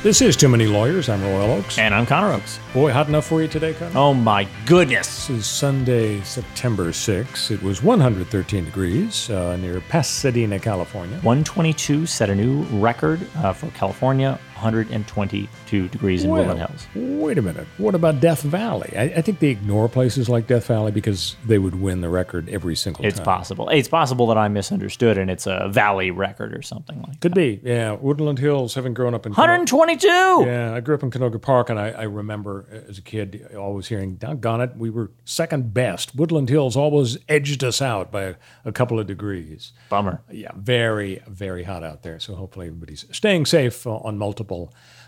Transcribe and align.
This 0.00 0.22
is 0.22 0.36
Too 0.36 0.48
Many 0.48 0.68
Lawyers. 0.68 1.08
I'm 1.08 1.20
Royal 1.22 1.50
Oakes. 1.50 1.76
And 1.76 1.92
I'm 1.92 2.06
Connor 2.06 2.34
Oakes. 2.34 2.60
Boy, 2.72 2.92
hot 2.92 3.08
enough 3.08 3.26
for 3.26 3.42
you 3.42 3.48
today, 3.48 3.74
Connor? 3.74 3.98
Oh 3.98 4.14
my 4.14 4.46
goodness. 4.64 5.26
This 5.26 5.38
is 5.38 5.46
Sunday, 5.46 6.20
September 6.22 6.90
6th. 6.90 7.50
It 7.50 7.60
was 7.64 7.82
113 7.82 8.64
degrees 8.64 9.28
uh, 9.28 9.56
near 9.56 9.80
Pasadena, 9.80 10.60
California. 10.60 11.16
122 11.16 12.06
set 12.06 12.30
a 12.30 12.34
new 12.36 12.62
record 12.78 13.26
uh, 13.38 13.52
for 13.52 13.66
California. 13.72 14.38
122 14.58 15.88
degrees 15.88 16.24
in 16.24 16.30
well, 16.30 16.40
Woodland 16.40 16.58
Hills. 16.58 16.86
Wait 17.20 17.38
a 17.38 17.42
minute. 17.42 17.66
What 17.78 17.94
about 17.94 18.18
Death 18.20 18.42
Valley? 18.42 18.92
I, 18.96 19.02
I, 19.04 19.22
think 19.22 19.38
they 19.38 19.50
ignore 19.50 19.88
places 19.88 20.28
like 20.28 20.48
Death 20.48 20.66
Valley 20.66 20.90
because 20.90 21.36
they 21.46 21.58
would 21.58 21.80
win 21.80 22.00
the 22.00 22.08
record 22.08 22.48
every 22.48 22.74
single 22.74 23.04
it's 23.04 23.14
time. 23.14 23.22
It's 23.22 23.26
possible. 23.26 23.68
It's 23.68 23.88
possible 23.88 24.26
that 24.26 24.36
I 24.36 24.48
misunderstood 24.48 25.16
and 25.16 25.30
it's 25.30 25.46
a 25.46 25.68
valley 25.70 26.10
record 26.10 26.56
or 26.56 26.62
something 26.62 27.00
like 27.02 27.20
Could 27.20 27.32
that. 27.32 27.34
Could 27.34 27.34
be. 27.34 27.60
Yeah. 27.62 27.92
Woodland 27.92 28.40
Hills, 28.40 28.74
having 28.74 28.94
grown 28.94 29.14
up 29.14 29.26
in 29.26 29.32
122. 29.32 30.08
yeah. 30.08 30.74
I 30.74 30.80
grew 30.80 30.96
up 30.96 31.04
in 31.04 31.12
Canoga 31.12 31.40
Park 31.40 31.70
and 31.70 31.78
I, 31.78 31.90
I 31.90 32.02
remember 32.02 32.84
as 32.88 32.98
a 32.98 33.02
kid 33.02 33.54
always 33.56 33.86
hearing, 33.86 34.16
doggone 34.16 34.60
it, 34.60 34.76
we 34.76 34.90
were 34.90 35.12
second 35.24 35.72
best. 35.72 36.16
Woodland 36.16 36.48
Hills 36.48 36.76
always 36.76 37.16
edged 37.28 37.62
us 37.62 37.80
out 37.80 38.10
by 38.10 38.22
a, 38.22 38.34
a 38.64 38.72
couple 38.72 38.98
of 38.98 39.06
degrees. 39.06 39.72
Bummer. 39.88 40.20
Yeah. 40.32 40.50
Very, 40.56 41.22
very 41.28 41.62
hot 41.62 41.84
out 41.84 42.02
there. 42.02 42.18
So 42.18 42.34
hopefully 42.34 42.66
everybody's 42.66 43.04
staying 43.12 43.46
safe 43.46 43.86
uh, 43.86 43.98
on 43.98 44.18
multiple 44.18 44.47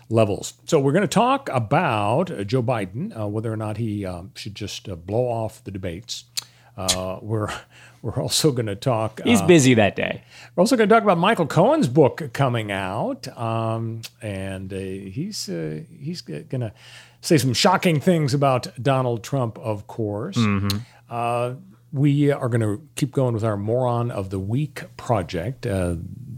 levels. 0.09 0.53
So 0.65 0.79
we're 0.79 0.91
going 0.91 1.01
to 1.01 1.07
talk 1.07 1.49
about 1.49 2.29
uh, 2.29 2.43
Joe 2.43 2.61
Biden, 2.61 3.17
uh, 3.17 3.27
whether 3.27 3.51
or 3.51 3.57
not 3.57 3.77
he 3.77 4.05
um, 4.05 4.31
should 4.35 4.55
just 4.55 4.87
uh, 4.89 4.95
blow 4.95 5.27
off 5.27 5.63
the 5.63 5.71
debates. 5.71 6.25
Uh, 6.77 7.19
we're 7.21 7.49
we're 8.01 8.21
also 8.21 8.51
going 8.51 8.65
to 8.65 8.75
talk. 8.75 9.21
He's 9.23 9.41
busy 9.41 9.73
that 9.75 9.95
day. 9.95 10.23
We're 10.55 10.61
also 10.61 10.75
going 10.75 10.89
to 10.89 10.95
talk 10.95 11.03
about 11.03 11.17
Michael 11.17 11.47
Cohen's 11.47 11.87
book 11.87 12.33
coming 12.33 12.71
out, 12.71 13.27
um, 13.37 14.01
and 14.21 14.71
uh, 14.73 14.77
he's 14.77 15.49
uh, 15.49 15.81
he's 15.99 16.21
going 16.21 16.61
to 16.61 16.73
say 17.21 17.37
some 17.37 17.53
shocking 17.53 17.99
things 17.99 18.33
about 18.33 18.67
Donald 18.81 19.23
Trump, 19.23 19.57
of 19.59 19.87
course. 19.87 20.37
Mm-hmm. 20.37 21.13
We 21.91 22.31
are 22.31 22.49
going 22.49 22.61
to 22.61 22.87
keep 22.95 23.11
going 23.11 23.33
with 23.33 23.43
our 23.43 23.57
Moron 23.57 24.11
of 24.11 24.29
the 24.29 24.39
Week 24.39 24.83
project 24.97 25.65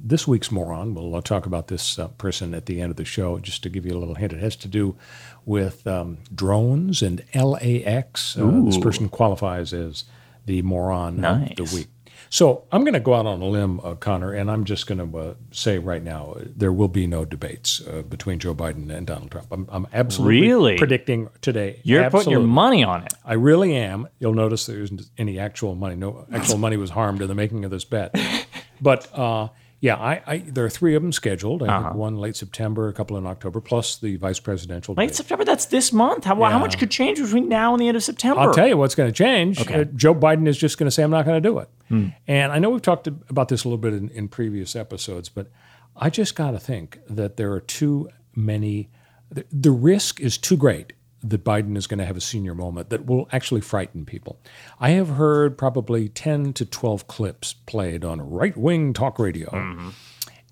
this 0.04 0.28
week's 0.28 0.52
moron, 0.52 0.94
we'll 0.94 1.22
talk 1.22 1.46
about 1.46 1.68
this 1.68 1.98
uh, 1.98 2.10
person 2.10 2.54
at 2.54 2.66
the 2.66 2.82
end 2.82 2.92
of 2.92 2.98
the 2.98 3.06
show, 3.06 3.40
just 3.40 3.64
to 3.64 3.70
give 3.70 3.86
you 3.86 3.94
a 3.94 4.00
little 4.00 4.16
hint. 4.16 4.34
It 4.34 4.42
has 4.42 4.58
to 4.58 4.68
do 4.68 4.98
with 5.46 5.88
um, 5.88 6.18
drones 6.36 7.02
and 7.02 7.24
LAX. 7.34 8.38
Uh, 8.38 8.62
this 8.66 8.78
person 8.78 9.08
qualifies 9.08 9.74
as 9.74 10.04
the 10.46 10.62
moron 10.62 11.22
nice. 11.22 11.52
of 11.52 11.56
the 11.56 11.76
week. 11.76 11.88
So 12.34 12.64
I'm 12.72 12.84
going 12.84 12.96
to 12.96 13.00
go 13.00 13.14
out 13.14 13.28
on 13.28 13.44
a 13.44 13.46
limb, 13.46 13.80
uh, 13.84 13.94
Connor, 13.94 14.34
and 14.34 14.50
I'm 14.50 14.66
just 14.66 14.88
going 14.88 14.98
to 14.98 15.18
uh, 15.20 15.34
say 15.52 15.78
right 15.78 16.02
now 16.02 16.36
there 16.44 16.74
will 16.74 16.88
be 16.88 17.06
no 17.06 17.26
debates 17.26 17.80
uh, 17.86 18.02
between 18.02 18.40
Joe 18.40 18.56
Biden 18.56 18.90
and 18.90 19.06
Donald 19.06 19.30
Trump. 19.30 19.50
I'm, 19.52 19.68
I'm 19.72 19.86
absolutely 19.94 20.42
really? 20.42 20.78
predicting 20.80 21.30
today. 21.42 21.80
You're 21.84 22.02
absolutely. 22.02 22.32
putting 22.32 22.32
your 22.32 22.48
money 22.48 22.84
on 22.84 23.04
it. 23.04 23.14
I 23.24 23.34
really 23.34 23.76
am. 23.76 24.08
You'll 24.18 24.34
notice 24.34 24.66
there 24.66 24.82
isn't 24.82 25.04
any 25.16 25.38
actual 25.38 25.76
money. 25.76 25.94
No 25.94 26.26
actual 26.34 26.58
money 26.58 26.76
was 26.76 26.90
harmed 26.90 27.22
in 27.22 27.28
the 27.28 27.36
making 27.36 27.66
of 27.66 27.72
this 27.72 27.86
bet. 27.86 28.16
But 28.82 29.08
uh, 29.18 29.48
yeah, 29.84 29.98
I, 29.98 30.22
I, 30.26 30.38
there 30.38 30.64
are 30.64 30.70
three 30.70 30.96
of 30.96 31.02
them 31.02 31.12
scheduled. 31.12 31.62
I 31.62 31.68
uh-huh. 31.68 31.90
think 31.90 31.96
one 31.96 32.16
late 32.16 32.38
September, 32.38 32.88
a 32.88 32.94
couple 32.94 33.18
in 33.18 33.28
October, 33.28 33.60
plus 33.60 33.98
the 33.98 34.16
vice 34.16 34.40
presidential. 34.40 34.96
Late. 34.96 35.14
September, 35.14 35.44
that's 35.44 35.66
this 35.66 35.92
month. 35.92 36.24
How, 36.24 36.40
yeah. 36.40 36.52
how 36.52 36.58
much 36.58 36.80
could 36.80 36.90
change 36.90 37.20
between 37.20 37.50
now 37.50 37.74
and 37.74 37.82
the 37.82 37.90
end 37.90 37.98
of 37.98 38.04
September? 38.04 38.40
I'll 38.40 38.54
tell 38.54 38.66
you 38.66 38.78
what's 38.78 38.96
going 38.96 39.12
to 39.12 39.14
change. 39.14 39.60
Okay. 39.60 39.82
Uh, 39.82 39.84
Joe 39.84 40.16
Biden 40.16 40.48
is 40.48 40.58
just 40.58 40.78
going 40.78 40.88
to 40.88 40.92
say, 40.92 41.04
I'm 41.04 41.12
not 41.12 41.26
going 41.26 41.36
to 41.36 41.50
do 41.50 41.60
it. 41.60 41.70
Hmm. 41.90 42.08
And 42.30 42.54
I 42.54 42.60
know 42.60 42.70
we've 42.70 42.82
talked 42.82 43.08
about 43.08 43.50
this 43.50 43.66
a 43.66 43.68
little 43.68 43.78
bit 43.78 43.94
in, 43.94 44.08
in 44.12 44.30
previous 44.30 44.74
episodes, 44.74 45.28
but 45.28 45.52
I 45.98 46.10
just 46.10 46.34
got 46.34 46.52
to 46.52 46.60
think 46.60 47.00
that 47.10 47.36
there 47.36 47.52
are 47.52 47.60
too 47.60 48.08
many, 48.34 48.90
the, 49.30 49.44
the 49.52 49.72
risk 49.72 50.22
is 50.22 50.38
too 50.38 50.56
great 50.56 50.94
that 51.24 51.44
Biden 51.44 51.78
is 51.78 51.88
going 51.88 52.00
to 52.00 52.06
have 52.06 52.18
a 52.18 52.22
senior 52.22 52.54
moment 52.54 52.90
that 52.90 53.06
will 53.06 53.28
actually 53.32 53.62
frighten 53.62 54.06
people. 54.06 54.40
I 54.80 54.92
have 54.92 55.10
heard 55.10 55.58
probably 55.58 56.10
10 56.10 56.54
to 56.54 56.66
12 56.66 57.08
clips 57.08 57.54
played 57.54 58.04
on 58.04 58.22
right 58.22 58.56
wing 58.56 58.94
talk 58.94 59.18
radio. 59.20 59.50
Mm-hmm. 59.50 59.90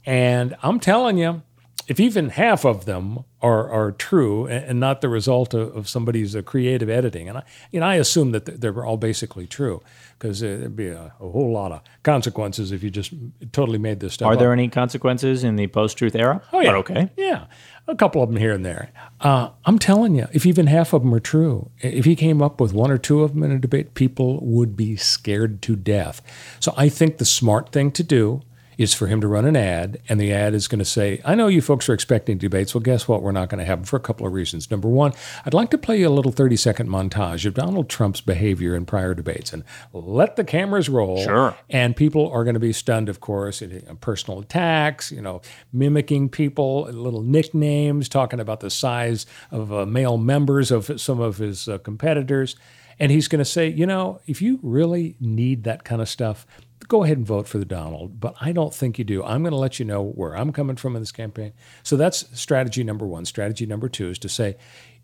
And 0.06 0.56
I'm 0.64 0.80
telling 0.80 1.18
you, 1.18 1.44
if 1.88 2.00
even 2.00 2.30
half 2.30 2.64
of 2.64 2.86
them 2.86 3.26
are, 3.42 3.70
are 3.70 3.92
true 3.92 4.48
and 4.48 4.80
not 4.80 5.02
the 5.02 5.10
result 5.10 5.54
of, 5.54 5.76
of 5.76 5.90
somebody's 5.90 6.36
uh, 6.36 6.42
creative 6.42 6.90
editing, 6.90 7.28
and 7.28 7.40
I, 7.40 7.44
you 7.72 7.80
know, 7.80 7.86
I 7.86 7.96
assume 7.96 8.32
that 8.32 8.62
they're 8.62 8.86
all 8.86 8.98
basically 8.98 9.48
true 9.48 9.82
because 10.22 10.40
there'd 10.40 10.76
be 10.76 10.88
a, 10.88 11.12
a, 11.20 11.30
whole 11.30 11.52
lot 11.52 11.72
of 11.72 11.82
consequences 12.04 12.72
if 12.72 12.84
you 12.84 12.92
just 12.92 13.12
totally 13.52 13.80
made 13.80 14.00
this 14.00 14.14
stuff 14.14 14.28
Are 14.28 14.34
up. 14.34 14.40
there 14.40 14.54
any 14.54 14.68
consequences 14.68 15.44
in 15.44 15.56
the 15.56 15.66
post 15.66 15.98
truth 15.98 16.16
era? 16.16 16.44
Oh, 16.54 16.60
yeah. 16.60 16.70
But 16.70 16.76
okay. 16.76 17.10
Yeah. 17.18 17.46
A 17.88 17.96
couple 17.96 18.22
of 18.22 18.30
them 18.30 18.38
here 18.38 18.54
and 18.54 18.64
there. 18.64 18.92
Uh, 19.20 19.50
I'm 19.66 19.80
telling 19.80 20.14
you, 20.14 20.28
if 20.32 20.46
even 20.46 20.68
half 20.68 20.94
of 20.94 21.02
them 21.02 21.14
are 21.16 21.20
true, 21.20 21.72
if 21.80 22.06
he 22.06 22.16
came 22.16 22.40
up 22.40 22.62
with 22.62 22.72
one 22.72 22.92
or 22.92 23.00
two 23.00 23.24
of 23.24 23.34
them 23.34 23.42
in 23.42 23.52
a 23.52 23.58
debate, 23.58 23.96
people 23.96 24.40
would 24.46 24.78
be 24.78 24.96
scared 24.96 25.64
to 25.64 25.76
death. 25.76 26.22
So 26.60 26.72
I 26.78 26.88
think 26.88 27.18
the 27.18 27.26
smart 27.26 27.72
thing 27.72 27.92
to 27.94 28.04
do 28.04 28.44
is 28.82 28.94
for 28.94 29.08
him 29.08 29.22
to 29.22 29.28
run 29.28 29.46
an 29.46 29.56
ad, 29.56 30.02
and 30.10 30.20
the 30.20 30.34
ad 30.34 30.54
is 30.54 30.68
going 30.68 30.80
to 30.80 30.86
say, 30.86 31.22
I 31.24 31.36
know 31.36 31.48
you 31.48 31.62
folks 31.62 31.88
are 31.90 31.94
expecting 31.94 32.38
debates. 32.38 32.74
Well, 32.74 32.82
guess 32.82 33.08
what? 33.08 33.22
We're 33.22 33.32
not 33.32 33.50
going 33.50 33.60
to 33.60 33.66
have 33.66 33.80
them 33.80 33.86
for 33.86 33.96
a 33.96 34.02
couple 34.02 34.26
of 34.26 34.34
reasons. 34.34 34.72
Number 34.72 34.88
one, 34.88 35.14
I'd 35.46 35.54
like 35.54 35.70
to 35.72 35.78
play 35.78 36.00
you 36.00 36.08
a 36.08 36.10
little 36.10 36.32
30 36.32 36.56
second 36.56 36.90
montage 36.90 37.46
of 37.46 37.54
Donald 37.54 37.90
Trump's 37.90 38.22
behavior 38.22 38.76
in 38.76 38.86
prior 38.86 39.14
debates 39.14 39.54
and 39.54 39.64
let 39.94 40.36
the 40.36 40.44
cameras 40.44 40.90
roll. 40.90 41.24
Sure. 41.24 41.56
And 41.70 41.96
people 41.96 42.30
are 42.32 42.44
going 42.44 42.56
to 42.56 42.60
be 42.60 42.74
stunned, 42.74 43.10
of 43.10 43.20
course, 43.20 43.62
in 43.62 43.98
personal 43.98 44.40
attacks, 44.40 45.12
you 45.12 45.22
know, 45.22 45.42
mimicking 45.72 46.30
people, 46.30 46.84
little 46.84 47.24
nicknames, 47.24 48.10
talking 48.10 48.40
about 48.40 48.62
the 48.62 48.70
size 48.70 49.26
of 49.52 49.72
uh, 49.72 49.86
male 49.86 50.18
members 50.18 50.72
of 50.72 51.00
some 51.00 51.20
of 51.20 51.38
his 51.38 51.68
uh, 51.68 51.78
competitors. 51.80 52.56
And 53.00 53.12
he's 53.12 53.28
going 53.28 53.40
to 53.40 53.46
say, 53.46 53.68
you 53.68 53.86
know, 53.86 54.22
if 54.28 54.42
you 54.42 54.60
really 54.62 55.16
need 55.20 55.64
that 55.64 55.84
kind 55.84 56.02
of 56.02 56.10
stuff, 56.10 56.46
go 56.92 57.06
ahead 57.06 57.16
and 57.16 57.26
vote 57.26 57.48
for 57.48 57.58
the 57.58 57.64
Donald, 57.64 58.20
but 58.20 58.36
I 58.42 58.52
don't 58.52 58.74
think 58.74 59.00
you 59.00 59.06
do. 59.06 59.24
I'm 59.24 59.44
going 59.44 59.54
to 59.54 59.58
let 59.58 59.80
you 59.80 59.86
know 59.86 60.04
where 60.04 60.36
I'm 60.36 60.52
coming 60.52 60.76
from 60.76 60.94
in 60.98 61.02
this 61.02 61.14
campaign. 61.14 61.54
So 61.84 61.96
that's 61.96 62.38
strategy 62.38 62.84
number 62.84 63.08
one. 63.08 63.24
Strategy 63.24 63.66
number 63.66 63.88
two 63.88 64.10
is 64.10 64.20
to 64.20 64.28
say, 64.28 64.58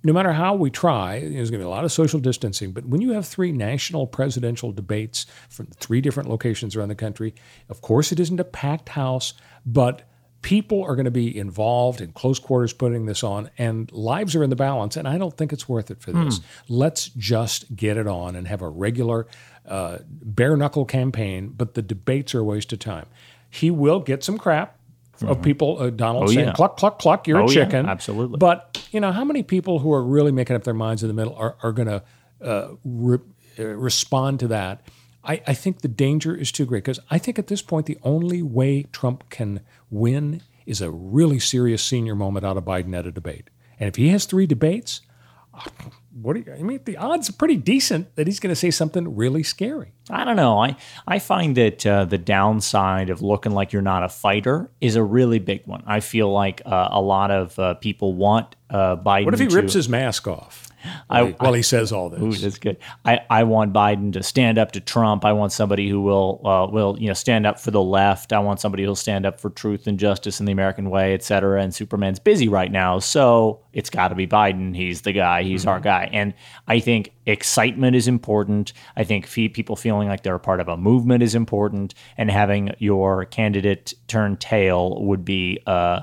no 0.03 0.11
matter 0.11 0.33
how 0.33 0.53
we 0.53 0.69
try, 0.69 1.21
there's 1.21 1.49
going 1.49 1.61
to 1.61 1.65
be 1.65 1.67
a 1.67 1.69
lot 1.69 1.85
of 1.85 1.93
social 1.93 2.19
distancing, 2.19 2.73
but 2.73 2.85
when 2.85 2.99
you 2.99 3.13
have 3.13 3.25
three 3.25 3.53
national 3.53 4.05
presidential 4.05 4.73
debates 4.73 5.27
from 5.47 5.67
three 5.79 6.01
different 6.01 6.27
locations 6.29 6.75
around 6.75 6.89
the 6.89 6.95
country, 6.95 7.33
of 7.69 7.79
course 7.79 8.11
it 8.11 8.19
isn't 8.19 8.41
a 8.41 8.43
packed 8.43 8.89
house, 8.89 9.33
but 9.65 10.01
people 10.47 10.81
are 10.81 10.95
going 10.95 11.03
to 11.03 11.11
be 11.11 11.37
involved 11.37 11.99
in 11.99 12.09
close 12.13 12.39
quarters 12.39 12.71
putting 12.71 13.05
this 13.05 13.21
on 13.21 13.49
and 13.57 13.91
lives 13.91 14.33
are 14.33 14.43
in 14.45 14.49
the 14.49 14.55
balance 14.55 14.95
and 14.95 15.05
i 15.05 15.17
don't 15.17 15.35
think 15.35 15.51
it's 15.51 15.67
worth 15.67 15.91
it 15.91 15.99
for 15.99 16.13
this. 16.13 16.39
Let's 16.69 17.09
just 17.09 17.75
get 17.75 17.97
it 17.97 18.07
on 18.07 18.33
and 18.37 18.47
have 18.47 18.61
a 18.61 18.69
regular 18.69 19.27
uh, 19.67 19.97
bare 20.07 20.55
knuckle 20.55 20.85
campaign 20.85 21.49
but 21.49 21.73
the 21.73 21.81
debates 21.81 22.33
are 22.33 22.39
a 22.39 22.43
waste 22.45 22.71
of 22.71 22.79
time. 22.79 23.07
He 23.49 23.69
will 23.71 23.99
get 23.99 24.23
some 24.23 24.37
crap 24.37 24.77
of 25.21 25.41
people 25.41 25.79
uh, 25.81 25.89
donald 25.89 26.23
Oh, 26.25 26.27
saying 26.27 26.47
yeah. 26.47 26.53
cluck 26.53 26.77
cluck 26.77 26.97
cluck 26.99 27.27
you're 27.27 27.39
Oh, 27.41 27.47
a 27.49 27.51
yeah, 27.51 27.65
chicken. 27.65 27.85
Absolutely. 27.85 28.37
but 28.37 28.87
you 28.93 29.01
know 29.01 29.11
how 29.11 29.25
many 29.25 29.43
people 29.43 29.79
who 29.79 29.91
are 29.91 30.03
really 30.15 30.31
making 30.31 30.55
up 30.55 30.63
their 30.63 30.73
minds 30.85 31.03
in 31.03 31.09
the 31.09 31.13
middle 31.13 31.35
are, 31.35 31.57
are 31.61 31.73
going 31.73 31.87
to 31.89 32.01
uh, 32.41 32.67
re- 32.85 33.17
uh, 33.59 33.65
respond 33.65 34.39
to 34.39 34.47
that 34.47 34.81
I, 35.27 35.41
I 35.45 35.53
think 35.53 35.81
the 35.81 35.87
danger 35.87 36.35
is 36.35 36.51
too 36.51 36.65
great 36.65 36.85
because 36.85 36.99
I 37.11 37.17
think 37.17 37.37
at 37.37 37.47
this 37.47 37.61
point 37.61 37.85
the 37.85 37.97
only 38.01 38.41
way 38.41 38.83
Trump 38.91 39.29
can 39.29 39.61
win 39.91 40.41
is 40.65 40.81
a 40.81 40.89
really 40.89 41.39
serious 41.39 41.83
senior 41.83 42.15
moment 42.15 42.45
out 42.45 42.57
of 42.57 42.63
Biden 42.63 42.97
at 42.97 43.05
a 43.05 43.11
debate. 43.11 43.49
And 43.79 43.87
if 43.87 43.95
he 43.95 44.09
has 44.09 44.25
three 44.25 44.47
debates, 44.47 45.01
what 46.21 46.33
do 46.33 46.39
you, 46.39 46.53
I 46.53 46.63
mean, 46.63 46.79
the 46.85 46.97
odds 46.97 47.29
are 47.29 47.33
pretty 47.33 47.57
decent 47.57 48.15
that 48.15 48.27
he's 48.27 48.39
going 48.39 48.51
to 48.51 48.55
say 48.55 48.71
something 48.71 49.15
really 49.15 49.43
scary. 49.43 49.93
I 50.09 50.23
don't 50.23 50.35
know. 50.35 50.59
I, 50.59 50.75
I 51.07 51.19
find 51.19 51.55
that 51.57 51.85
uh, 51.85 52.05
the 52.05 52.17
downside 52.17 53.09
of 53.09 53.21
looking 53.21 53.51
like 53.51 53.73
you're 53.73 53.81
not 53.81 54.03
a 54.03 54.09
fighter 54.09 54.71
is 54.81 54.95
a 54.95 55.03
really 55.03 55.39
big 55.39 55.65
one. 55.65 55.83
I 55.85 55.99
feel 55.99 56.31
like 56.31 56.61
uh, 56.65 56.89
a 56.91 57.01
lot 57.01 57.31
of 57.31 57.57
uh, 57.59 57.73
people 57.75 58.13
want 58.13 58.55
uh, 58.69 58.95
Biden. 58.97 59.25
What 59.25 59.33
if 59.33 59.39
he 59.39 59.47
to- 59.47 59.55
rips 59.55 59.73
his 59.73 59.89
mask 59.89 60.27
off? 60.27 60.66
While, 61.07 61.53
he, 61.53 61.57
he 61.57 61.63
says 61.63 61.91
all 61.91 62.09
this. 62.09 62.21
Ooh, 62.21 62.31
that's 62.31 62.57
good. 62.57 62.77
I, 63.05 63.21
I 63.29 63.43
want 63.43 63.73
Biden 63.73 64.13
to 64.13 64.23
stand 64.23 64.57
up 64.57 64.71
to 64.73 64.79
Trump. 64.79 65.25
I 65.25 65.33
want 65.33 65.51
somebody 65.51 65.89
who 65.89 66.01
will 66.01 66.41
uh, 66.45 66.67
will 66.67 66.97
you 66.99 67.07
know 67.07 67.13
stand 67.13 67.45
up 67.45 67.59
for 67.59 67.71
the 67.71 67.81
left. 67.81 68.33
I 68.33 68.39
want 68.39 68.59
somebody 68.59 68.83
who'll 68.83 68.95
stand 68.95 69.25
up 69.25 69.39
for 69.39 69.49
truth 69.49 69.87
and 69.87 69.99
justice 69.99 70.39
in 70.39 70.45
the 70.45 70.51
American 70.51 70.89
way, 70.89 71.13
et 71.13 71.23
cetera. 71.23 71.61
And 71.61 71.73
Superman's 71.73 72.19
busy 72.19 72.47
right 72.47 72.71
now, 72.71 72.99
so 72.99 73.61
it's 73.73 73.89
got 73.89 74.09
to 74.09 74.15
be 74.15 74.27
Biden. 74.27 74.75
He's 74.75 75.01
the 75.01 75.13
guy. 75.13 75.43
He's 75.43 75.61
mm-hmm. 75.61 75.69
our 75.69 75.79
guy. 75.79 76.09
And 76.11 76.33
I 76.67 76.79
think 76.79 77.13
excitement 77.25 77.95
is 77.95 78.07
important. 78.07 78.73
I 78.95 79.03
think 79.03 79.29
people 79.29 79.75
feeling 79.75 80.07
like 80.07 80.23
they're 80.23 80.35
a 80.35 80.39
part 80.39 80.59
of 80.59 80.67
a 80.67 80.77
movement 80.77 81.23
is 81.23 81.35
important, 81.35 81.93
and 82.17 82.31
having 82.31 82.73
your 82.79 83.25
candidate 83.25 83.93
turn 84.07 84.37
tail 84.37 85.03
would 85.03 85.23
be. 85.23 85.59
Uh, 85.65 86.01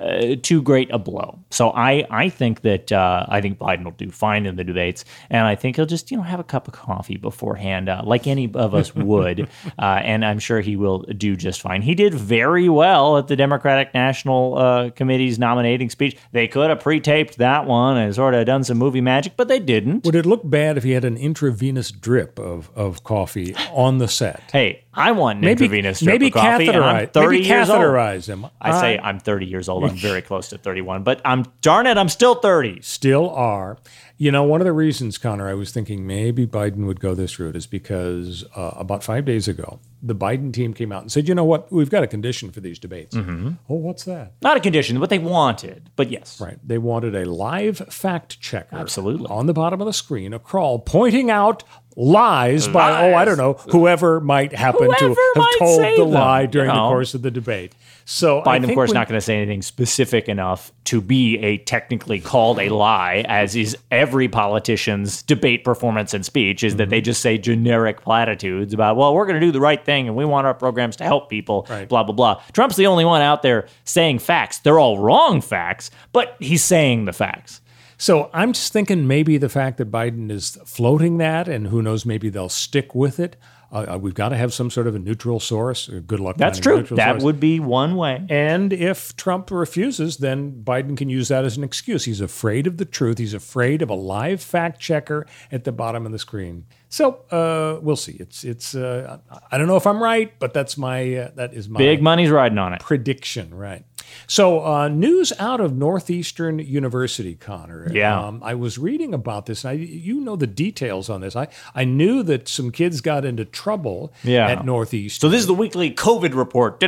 uh, 0.00 0.36
too 0.42 0.62
great 0.62 0.90
a 0.90 0.98
blow. 0.98 1.38
So 1.50 1.70
I, 1.70 2.06
I 2.10 2.28
think 2.28 2.62
that 2.62 2.92
uh, 2.92 3.26
I 3.28 3.40
think 3.40 3.58
Biden 3.58 3.84
will 3.84 3.92
do 3.92 4.10
fine 4.10 4.46
in 4.46 4.56
the 4.56 4.64
debates, 4.64 5.04
and 5.30 5.46
I 5.46 5.54
think 5.54 5.76
he'll 5.76 5.86
just 5.86 6.10
you 6.10 6.16
know 6.16 6.22
have 6.22 6.40
a 6.40 6.44
cup 6.44 6.68
of 6.68 6.74
coffee 6.74 7.16
beforehand, 7.16 7.88
uh, 7.88 8.02
like 8.04 8.26
any 8.26 8.50
of 8.54 8.74
us 8.74 8.94
would, 8.94 9.48
uh, 9.78 10.00
and 10.02 10.24
I'm 10.24 10.38
sure 10.38 10.60
he 10.60 10.76
will 10.76 11.00
do 11.00 11.36
just 11.36 11.60
fine. 11.60 11.82
He 11.82 11.94
did 11.94 12.14
very 12.14 12.68
well 12.68 13.18
at 13.18 13.28
the 13.28 13.36
Democratic 13.36 13.94
National 13.94 14.58
uh, 14.58 14.90
Committee's 14.90 15.38
nominating 15.38 15.90
speech. 15.90 16.16
They 16.32 16.48
could 16.48 16.70
have 16.70 16.80
pre-taped 16.80 17.38
that 17.38 17.66
one 17.66 17.96
and 17.96 18.14
sort 18.14 18.34
of 18.34 18.46
done 18.46 18.64
some 18.64 18.78
movie 18.78 19.00
magic, 19.00 19.36
but 19.36 19.48
they 19.48 19.58
didn't. 19.58 20.04
Would 20.04 20.14
it 20.14 20.26
look 20.26 20.42
bad 20.44 20.76
if 20.76 20.84
he 20.84 20.92
had 20.92 21.04
an 21.04 21.16
intravenous 21.16 21.90
drip 21.90 22.38
of, 22.38 22.70
of 22.74 23.04
coffee 23.04 23.54
on 23.72 23.98
the 23.98 24.08
set? 24.08 24.42
Hey, 24.52 24.84
I 24.96 25.12
want 25.12 25.40
maybe, 25.40 25.64
intravenous 25.64 26.00
drip 26.00 26.14
maybe 26.14 26.26
of 26.28 26.32
coffee. 26.32 26.66
Catheterize, 26.66 27.12
30 27.12 27.28
maybe 27.28 27.46
years 27.46 27.68
catheterize 27.68 28.30
old. 28.30 28.44
him. 28.44 28.50
I 28.60 28.80
say 28.80 28.98
I'm 28.98 29.20
30 29.20 29.46
years 29.46 29.68
old. 29.68 29.84
I'm 29.84 29.96
very 29.96 30.22
close 30.28 30.48
to 30.48 30.58
31, 30.58 31.02
but 31.02 31.20
I'm 31.24 31.44
darn 31.60 31.86
it, 31.86 31.98
I'm 31.98 32.08
still 32.08 32.36
30. 32.36 32.80
Still 32.82 33.30
are. 33.30 33.78
You 34.18 34.32
know, 34.32 34.44
one 34.44 34.62
of 34.62 34.64
the 34.64 34.72
reasons, 34.72 35.18
Connor, 35.18 35.46
I 35.46 35.52
was 35.52 35.72
thinking 35.72 36.06
maybe 36.06 36.46
Biden 36.46 36.86
would 36.86 37.00
go 37.00 37.14
this 37.14 37.38
route 37.38 37.54
is 37.54 37.66
because 37.66 38.44
uh, 38.56 38.70
about 38.74 39.04
five 39.04 39.26
days 39.26 39.46
ago, 39.46 39.78
the 40.02 40.14
Biden 40.14 40.54
team 40.54 40.72
came 40.72 40.90
out 40.90 41.02
and 41.02 41.12
said, 41.12 41.28
you 41.28 41.34
know 41.34 41.44
what, 41.44 41.70
we've 41.70 41.90
got 41.90 42.02
a 42.02 42.06
condition 42.06 42.50
for 42.50 42.60
these 42.60 42.78
debates. 42.78 43.14
Mm-hmm. 43.14 43.48
Oh, 43.68 43.74
what's 43.74 44.04
that? 44.04 44.32
Not 44.40 44.56
a 44.56 44.60
condition, 44.60 44.98
but 45.00 45.10
they 45.10 45.18
wanted, 45.18 45.90
but 45.96 46.10
yes. 46.10 46.40
Right. 46.40 46.56
They 46.66 46.78
wanted 46.78 47.14
a 47.14 47.26
live 47.26 47.76
fact 47.90 48.40
checker. 48.40 48.76
Absolutely. 48.76 49.26
On 49.28 49.44
the 49.44 49.52
bottom 49.52 49.82
of 49.82 49.86
the 49.86 49.92
screen, 49.92 50.32
a 50.32 50.38
crawl 50.38 50.78
pointing 50.78 51.30
out 51.30 51.62
lies, 51.96 52.66
lies. 52.66 52.72
by, 52.72 53.10
oh, 53.10 53.14
I 53.14 53.24
don't 53.24 53.38
know, 53.38 53.54
whoever 53.54 54.20
might 54.20 54.52
happen 54.52 54.84
whoever 54.84 54.98
to 54.98 55.08
have 55.34 55.58
told 55.58 55.80
the 55.80 55.96
them, 55.96 56.10
lie 56.10 56.46
during 56.46 56.68
you 56.68 56.76
know. 56.76 56.84
the 56.84 56.88
course 56.90 57.14
of 57.14 57.22
the 57.22 57.30
debate. 57.30 57.72
So 58.08 58.40
Biden, 58.42 58.68
of 58.68 58.74
course, 58.74 58.90
when, 58.90 58.94
not 58.94 59.08
going 59.08 59.18
to 59.18 59.24
say 59.24 59.36
anything 59.36 59.62
specific 59.62 60.28
enough 60.28 60.70
to 60.84 61.00
be 61.00 61.38
a 61.38 61.58
technically 61.58 62.20
called 62.20 62.60
a 62.60 62.68
lie, 62.68 63.24
as 63.26 63.56
is 63.56 63.76
every 63.90 64.28
politician's 64.28 65.22
debate 65.22 65.64
performance 65.64 66.14
and 66.14 66.24
speech, 66.24 66.62
is 66.62 66.74
mm-hmm. 66.74 66.78
that 66.78 66.90
they 66.90 67.00
just 67.00 67.20
say 67.20 67.36
generic 67.36 68.02
platitudes 68.02 68.72
about, 68.72 68.96
well, 68.96 69.12
we're 69.12 69.26
going 69.26 69.40
to 69.40 69.44
do 69.44 69.50
the 69.50 69.60
right 69.60 69.84
thing 69.84 70.06
and 70.06 70.16
we 70.16 70.24
want 70.24 70.46
our 70.46 70.54
programs 70.54 70.94
to 70.96 71.04
help 71.04 71.28
people, 71.28 71.66
right. 71.68 71.88
blah, 71.88 72.04
blah, 72.04 72.14
blah. 72.14 72.40
Trump's 72.52 72.76
the 72.76 72.86
only 72.86 73.04
one 73.04 73.22
out 73.22 73.42
there 73.42 73.66
saying 73.84 74.20
facts. 74.20 74.58
They're 74.58 74.78
all 74.78 75.00
wrong 75.00 75.40
facts, 75.40 75.90
but 76.12 76.36
he's 76.38 76.62
saying 76.62 77.06
the 77.06 77.12
facts. 77.12 77.60
So 77.98 78.30
I'm 78.32 78.52
just 78.52 78.72
thinking 78.72 79.06
maybe 79.06 79.38
the 79.38 79.48
fact 79.48 79.78
that 79.78 79.90
Biden 79.90 80.30
is 80.30 80.58
floating 80.64 81.18
that, 81.18 81.48
and 81.48 81.68
who 81.68 81.82
knows, 81.82 82.04
maybe 82.04 82.28
they'll 82.28 82.48
stick 82.48 82.94
with 82.94 83.18
it. 83.18 83.36
Uh, 83.72 83.94
uh, 83.94 83.98
we've 83.98 84.14
got 84.14 84.28
to 84.28 84.36
have 84.36 84.54
some 84.54 84.70
sort 84.70 84.86
of 84.86 84.94
a 84.94 84.98
neutral 84.98 85.40
source. 85.40 85.88
Good 85.88 86.20
luck. 86.20 86.36
That's 86.36 86.60
true. 86.60 86.82
That 86.82 87.14
source. 87.14 87.22
would 87.24 87.40
be 87.40 87.58
one 87.58 87.96
way. 87.96 88.24
And 88.28 88.72
if 88.72 89.16
Trump 89.16 89.50
refuses, 89.50 90.18
then 90.18 90.62
Biden 90.62 90.96
can 90.96 91.08
use 91.08 91.28
that 91.28 91.44
as 91.44 91.56
an 91.56 91.64
excuse. 91.64 92.04
He's 92.04 92.20
afraid 92.20 92.66
of 92.66 92.76
the 92.76 92.84
truth. 92.84 93.18
He's 93.18 93.34
afraid 93.34 93.82
of 93.82 93.90
a 93.90 93.94
live 93.94 94.40
fact 94.40 94.80
checker 94.80 95.26
at 95.50 95.64
the 95.64 95.72
bottom 95.72 96.06
of 96.06 96.12
the 96.12 96.18
screen. 96.18 96.66
So 96.88 97.24
uh, 97.30 97.80
we'll 97.82 97.96
see. 97.96 98.12
It's 98.12 98.44
it's. 98.44 98.74
Uh, 98.74 99.18
I 99.50 99.58
don't 99.58 99.66
know 99.66 99.76
if 99.76 99.86
I'm 99.86 100.02
right, 100.02 100.32
but 100.38 100.54
that's 100.54 100.78
my 100.78 101.14
uh, 101.14 101.30
that 101.34 101.52
is 101.52 101.68
my 101.68 101.78
big 101.78 102.00
money's 102.00 102.30
riding 102.30 102.58
on 102.58 102.72
it 102.72 102.80
prediction. 102.80 103.52
Right. 103.52 103.84
So, 104.26 104.64
uh, 104.64 104.88
news 104.88 105.32
out 105.38 105.60
of 105.60 105.76
Northeastern 105.76 106.58
University, 106.58 107.34
Connor. 107.34 107.90
Yeah. 107.92 108.18
Um, 108.18 108.42
I 108.42 108.54
was 108.54 108.78
reading 108.78 109.14
about 109.14 109.46
this. 109.46 109.64
And 109.64 109.70
I, 109.70 109.74
you 109.74 110.20
know 110.20 110.36
the 110.36 110.46
details 110.46 111.08
on 111.08 111.20
this. 111.20 111.36
I, 111.36 111.48
I 111.74 111.84
knew 111.84 112.22
that 112.24 112.48
some 112.48 112.70
kids 112.70 113.00
got 113.00 113.24
into 113.24 113.44
trouble 113.44 114.12
yeah. 114.22 114.48
at 114.48 114.64
Northeastern. 114.64 115.28
So, 115.28 115.30
this 115.30 115.40
is 115.40 115.46
the 115.46 115.54
weekly 115.54 115.90
COVID 115.90 116.34
report. 116.34 116.82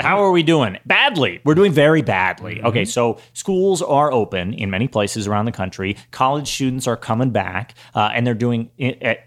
How 0.00 0.22
are 0.22 0.30
we 0.30 0.42
doing? 0.42 0.78
Badly. 0.86 1.40
We're 1.44 1.54
doing 1.54 1.72
very 1.72 2.02
badly. 2.02 2.56
Mm-hmm. 2.56 2.66
Okay, 2.66 2.84
so 2.84 3.18
schools 3.32 3.82
are 3.82 4.12
open 4.12 4.54
in 4.54 4.70
many 4.70 4.88
places 4.88 5.26
around 5.26 5.46
the 5.46 5.52
country. 5.52 5.96
College 6.10 6.48
students 6.48 6.86
are 6.86 6.96
coming 6.96 7.30
back, 7.30 7.74
uh, 7.94 8.10
and 8.14 8.26
they're 8.26 8.34
doing 8.34 8.70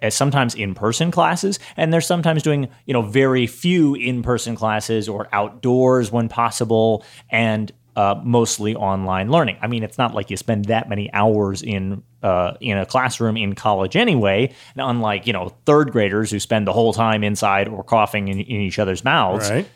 sometimes 0.10 0.56
in 0.56 0.74
person 0.74 1.12
classes, 1.12 1.60
and 1.78 1.92
they're 1.92 2.02
sometimes 2.02 2.44
doing 2.44 2.70
you 2.86 2.94
know 2.94 3.02
very 3.02 3.48
few 3.48 3.96
in 3.96 4.24
person 4.24 4.56
classes 4.56 5.08
or 5.08 5.28
outdoors 5.32 6.12
when 6.12 6.30
possible 6.30 7.05
and 7.30 7.72
uh, 7.96 8.19
mostly 8.24 8.75
online 8.75 9.31
learning. 9.31 9.57
I 9.62 9.68
mean, 9.68 9.84
it's 9.84 9.98
not 9.98 10.13
like 10.13 10.30
you 10.30 10.38
spend 10.38 10.66
that 10.66 10.90
many 10.90 11.12
hours 11.13 11.62
in 11.62 12.04
uh, 12.22 12.54
in 12.60 12.78
a 12.78 12.86
classroom 12.86 13.38
in 13.38 13.56
college 13.56 13.96
anyway. 13.96 14.54
And 14.75 14.90
unlike 14.90 15.28
you 15.28 15.34
know 15.34 15.50
third 15.66 15.92
graders 15.92 16.31
who 16.31 16.40
spend 16.40 16.68
the 16.68 16.74
whole 16.74 16.94
time 16.94 17.24
inside 17.24 17.68
or 17.68 17.84
coughing 17.84 18.28
in, 18.28 18.40
in 18.40 18.62
each 18.62 18.80
other's 18.80 19.04
mouths, 19.04 19.50
right. 19.50 19.68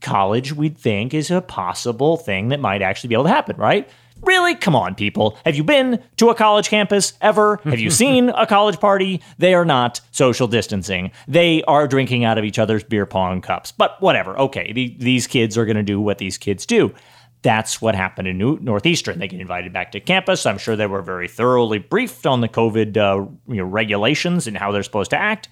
college 0.00 0.52
we'd 0.52 0.76
think 0.76 1.14
is 1.14 1.30
a 1.30 1.40
possible 1.40 2.16
thing 2.16 2.48
that 2.48 2.60
might 2.60 2.82
actually 2.82 3.08
be 3.08 3.14
able 3.14 3.24
to 3.24 3.30
happen, 3.30 3.56
right? 3.56 3.88
Really? 4.22 4.54
Come 4.54 4.74
on, 4.74 4.94
people. 4.94 5.38
Have 5.44 5.54
you 5.54 5.64
been 5.64 6.02
to 6.16 6.30
a 6.30 6.34
college 6.34 6.68
campus 6.68 7.12
ever? 7.20 7.60
Have 7.64 7.78
you 7.78 7.90
seen 8.04 8.30
a 8.30 8.46
college 8.46 8.80
party? 8.80 9.22
They 9.38 9.54
are 9.54 9.64
not 9.64 10.00
social 10.10 10.48
distancing. 10.48 11.12
They 11.26 11.62
are 11.64 11.86
drinking 11.86 12.24
out 12.24 12.38
of 12.38 12.44
each 12.44 12.58
other's 12.58 12.84
beer 12.84 13.06
pong 13.06 13.40
cups. 13.40 13.72
But 13.72 14.00
whatever. 14.00 14.38
Okay, 14.38 14.72
the, 14.72 14.96
these 14.98 15.26
kids 15.26 15.56
are 15.56 15.64
going 15.64 15.76
to 15.76 15.82
do 15.82 16.00
what 16.00 16.18
these 16.18 16.38
kids 16.38 16.66
do. 16.66 16.94
That's 17.42 17.80
what 17.80 17.94
happened 17.94 18.26
in 18.26 18.36
New- 18.36 18.58
Northeastern. 18.60 19.20
They 19.20 19.28
get 19.28 19.40
invited 19.40 19.72
back 19.72 19.92
to 19.92 20.00
campus. 20.00 20.44
I'm 20.44 20.58
sure 20.58 20.74
they 20.74 20.86
were 20.86 21.02
very 21.02 21.28
thoroughly 21.28 21.78
briefed 21.78 22.26
on 22.26 22.40
the 22.40 22.48
COVID 22.48 22.96
uh, 22.96 23.28
you 23.46 23.58
know, 23.58 23.64
regulations 23.64 24.46
and 24.46 24.56
how 24.56 24.72
they're 24.72 24.82
supposed 24.82 25.10
to 25.10 25.16
act. 25.16 25.48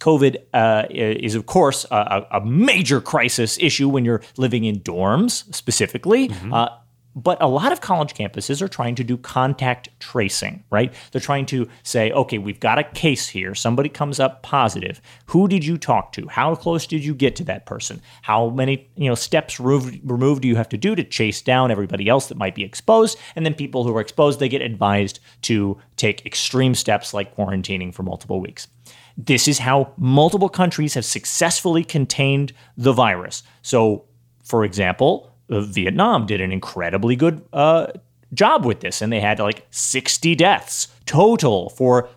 COVID 0.00 0.36
uh, 0.52 0.84
is, 0.90 1.34
of 1.34 1.46
course, 1.46 1.86
a, 1.90 2.26
a, 2.30 2.44
major 2.44 3.00
crisis 3.00 3.56
issue 3.58 3.88
when 3.88 4.04
you're 4.04 4.20
living 4.36 4.64
in 4.64 4.80
dorms, 4.80 5.54
specifically. 5.54 6.28
Mm-hmm. 6.28 6.52
Uh, 6.52 6.68
but 7.16 7.40
a 7.42 7.48
lot 7.48 7.72
of 7.72 7.80
college 7.80 8.12
campuses 8.12 8.60
are 8.60 8.68
trying 8.68 8.94
to 8.94 9.02
do 9.02 9.16
contact 9.16 9.88
tracing, 10.00 10.62
right? 10.70 10.92
They're 11.10 11.20
trying 11.20 11.46
to 11.46 11.66
say, 11.82 12.12
okay, 12.12 12.36
we've 12.36 12.60
got 12.60 12.78
a 12.78 12.84
case 12.84 13.26
here. 13.26 13.54
Somebody 13.54 13.88
comes 13.88 14.20
up 14.20 14.42
positive. 14.42 15.00
Who 15.26 15.48
did 15.48 15.64
you 15.64 15.78
talk 15.78 16.12
to? 16.12 16.28
How 16.28 16.54
close 16.54 16.86
did 16.86 17.02
you 17.02 17.14
get 17.14 17.34
to 17.36 17.44
that 17.44 17.64
person? 17.64 18.02
How 18.20 18.50
many, 18.50 18.90
you 18.96 19.08
know, 19.08 19.14
steps 19.14 19.58
removed, 19.58 20.42
do 20.42 20.48
you 20.48 20.56
have 20.56 20.68
to 20.68 20.76
do 20.76 20.94
to 20.94 21.02
chase 21.02 21.40
down 21.40 21.70
everybody 21.70 22.06
else 22.06 22.26
that 22.26 22.36
might 22.36 22.54
be 22.54 22.64
exposed? 22.64 23.18
And 23.34 23.46
then 23.46 23.54
people 23.54 23.84
who 23.84 23.96
are 23.96 24.00
exposed, 24.02 24.38
they 24.38 24.50
get 24.50 24.60
advised 24.60 25.20
to 25.42 25.78
take 25.96 26.26
extreme 26.26 26.74
steps 26.74 27.14
like 27.14 27.34
quarantining 27.34 27.94
for 27.94 28.02
multiple 28.02 28.40
weeks. 28.40 28.68
This 29.16 29.48
is 29.48 29.58
how 29.58 29.94
multiple 29.96 30.50
countries 30.50 30.92
have 30.92 31.06
successfully 31.06 31.82
contained 31.82 32.52
the 32.76 32.92
virus. 32.92 33.42
So, 33.62 34.04
for 34.44 34.66
example, 34.66 35.32
Vietnam 35.48 36.26
did 36.26 36.40
an 36.40 36.52
incredibly 36.52 37.16
good 37.16 37.42
uh, 37.52 37.88
job 38.34 38.64
with 38.64 38.80
this, 38.80 39.02
and 39.02 39.12
they 39.12 39.20
had 39.20 39.38
like 39.38 39.66
60 39.70 40.34
deaths 40.34 40.88
total 41.06 41.70
for 41.70 42.08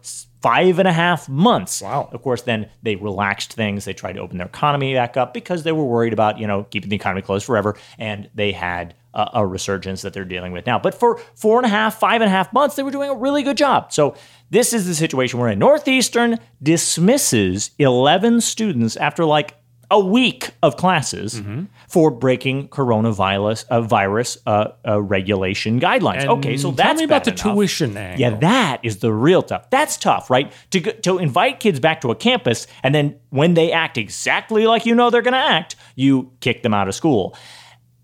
five 0.42 0.80
and 0.80 0.88
a 0.88 0.94
half 0.94 1.28
months. 1.28 1.82
Wow. 1.82 2.10
Of 2.12 2.22
course, 2.22 2.44
then 2.44 2.70
they 2.82 2.96
relaxed 2.96 3.54
things. 3.54 3.86
They 3.86 3.94
tried 3.94 4.14
to 4.14 4.22
open 4.22 4.38
their 4.38 4.48
economy 4.48 4.94
back 4.94 5.18
up 5.18 5.34
because 5.34 5.64
they 5.64 5.72
were 5.72 5.84
worried 5.84 6.14
about, 6.14 6.40
you 6.40 6.48
know, 6.48 6.64
keeping 6.64 6.90
the 6.90 6.96
economy 6.96 7.22
closed 7.22 7.46
forever. 7.46 7.76
And 7.98 8.30
they 8.34 8.54
had 8.54 8.96
a, 9.14 9.30
a 9.36 9.46
resurgence 9.46 10.02
that 10.04 10.14
they're 10.14 10.26
dealing 10.26 10.52
with 10.52 10.66
now. 10.66 10.80
But 10.80 10.96
for 10.96 11.20
four 11.36 11.58
and 11.58 11.66
a 11.66 11.70
half, 11.70 12.00
five 12.00 12.22
and 12.22 12.30
a 12.30 12.32
half 12.32 12.54
months, 12.54 12.76
they 12.76 12.84
were 12.84 12.92
doing 12.92 13.10
a 13.10 13.16
really 13.16 13.44
good 13.44 13.58
job. 13.58 13.92
So 13.92 14.16
this 14.50 14.74
is 14.74 14.88
the 14.88 14.96
situation 14.96 15.40
we're 15.40 15.50
in. 15.50 15.60
Northeastern 15.60 16.40
dismisses 16.64 17.72
11 17.78 18.42
students 18.42 18.96
after 18.96 19.26
like 19.26 19.56
a 19.92 20.00
week 20.00 20.52
of 20.62 20.78
classes 20.78 21.36
mm-hmm. 21.36 21.64
for 21.88 22.12
breaking 22.12 22.70
coronavirus 22.70 23.66
uh, 23.70 23.82
virus 23.82 24.38
uh, 24.46 24.70
uh, 24.88 25.02
regulation 25.02 25.80
guidelines. 25.80 26.22
And 26.22 26.30
okay, 26.30 26.58
so 26.58 26.72
that's 26.72 26.88
tell 26.88 26.96
me 26.96 27.04
about 27.06 27.24
the 27.24 27.32
enough. 27.32 27.56
tuition 27.56 27.98
angle. 27.98 28.20
Yeah, 28.20 28.38
that 28.38 28.80
is 28.84 29.00
the 29.00 29.12
real 29.12 29.42
tough. 29.42 29.70
That's 29.70 29.98
tough, 29.98 30.30
right? 30.30 30.52
To 30.72 30.80
to 30.80 31.18
invite 31.18 31.60
kids 31.60 31.80
back 31.80 32.02
to 32.02 32.12
a 32.12 32.16
campus 32.16 32.68
and 32.84 32.94
then 32.94 33.20
when 33.30 33.54
they 33.54 33.72
act 33.72 33.98
exactly 33.98 34.68
like 34.68 34.86
you 34.86 34.96
know 34.96 35.10
they're 35.10 35.22
going 35.22 35.34
to 35.34 35.38
act, 35.38 35.76
you 35.96 36.32
kick 36.40 36.64
them 36.64 36.74
out 36.74 36.88
of 36.88 36.96
school 36.96 37.36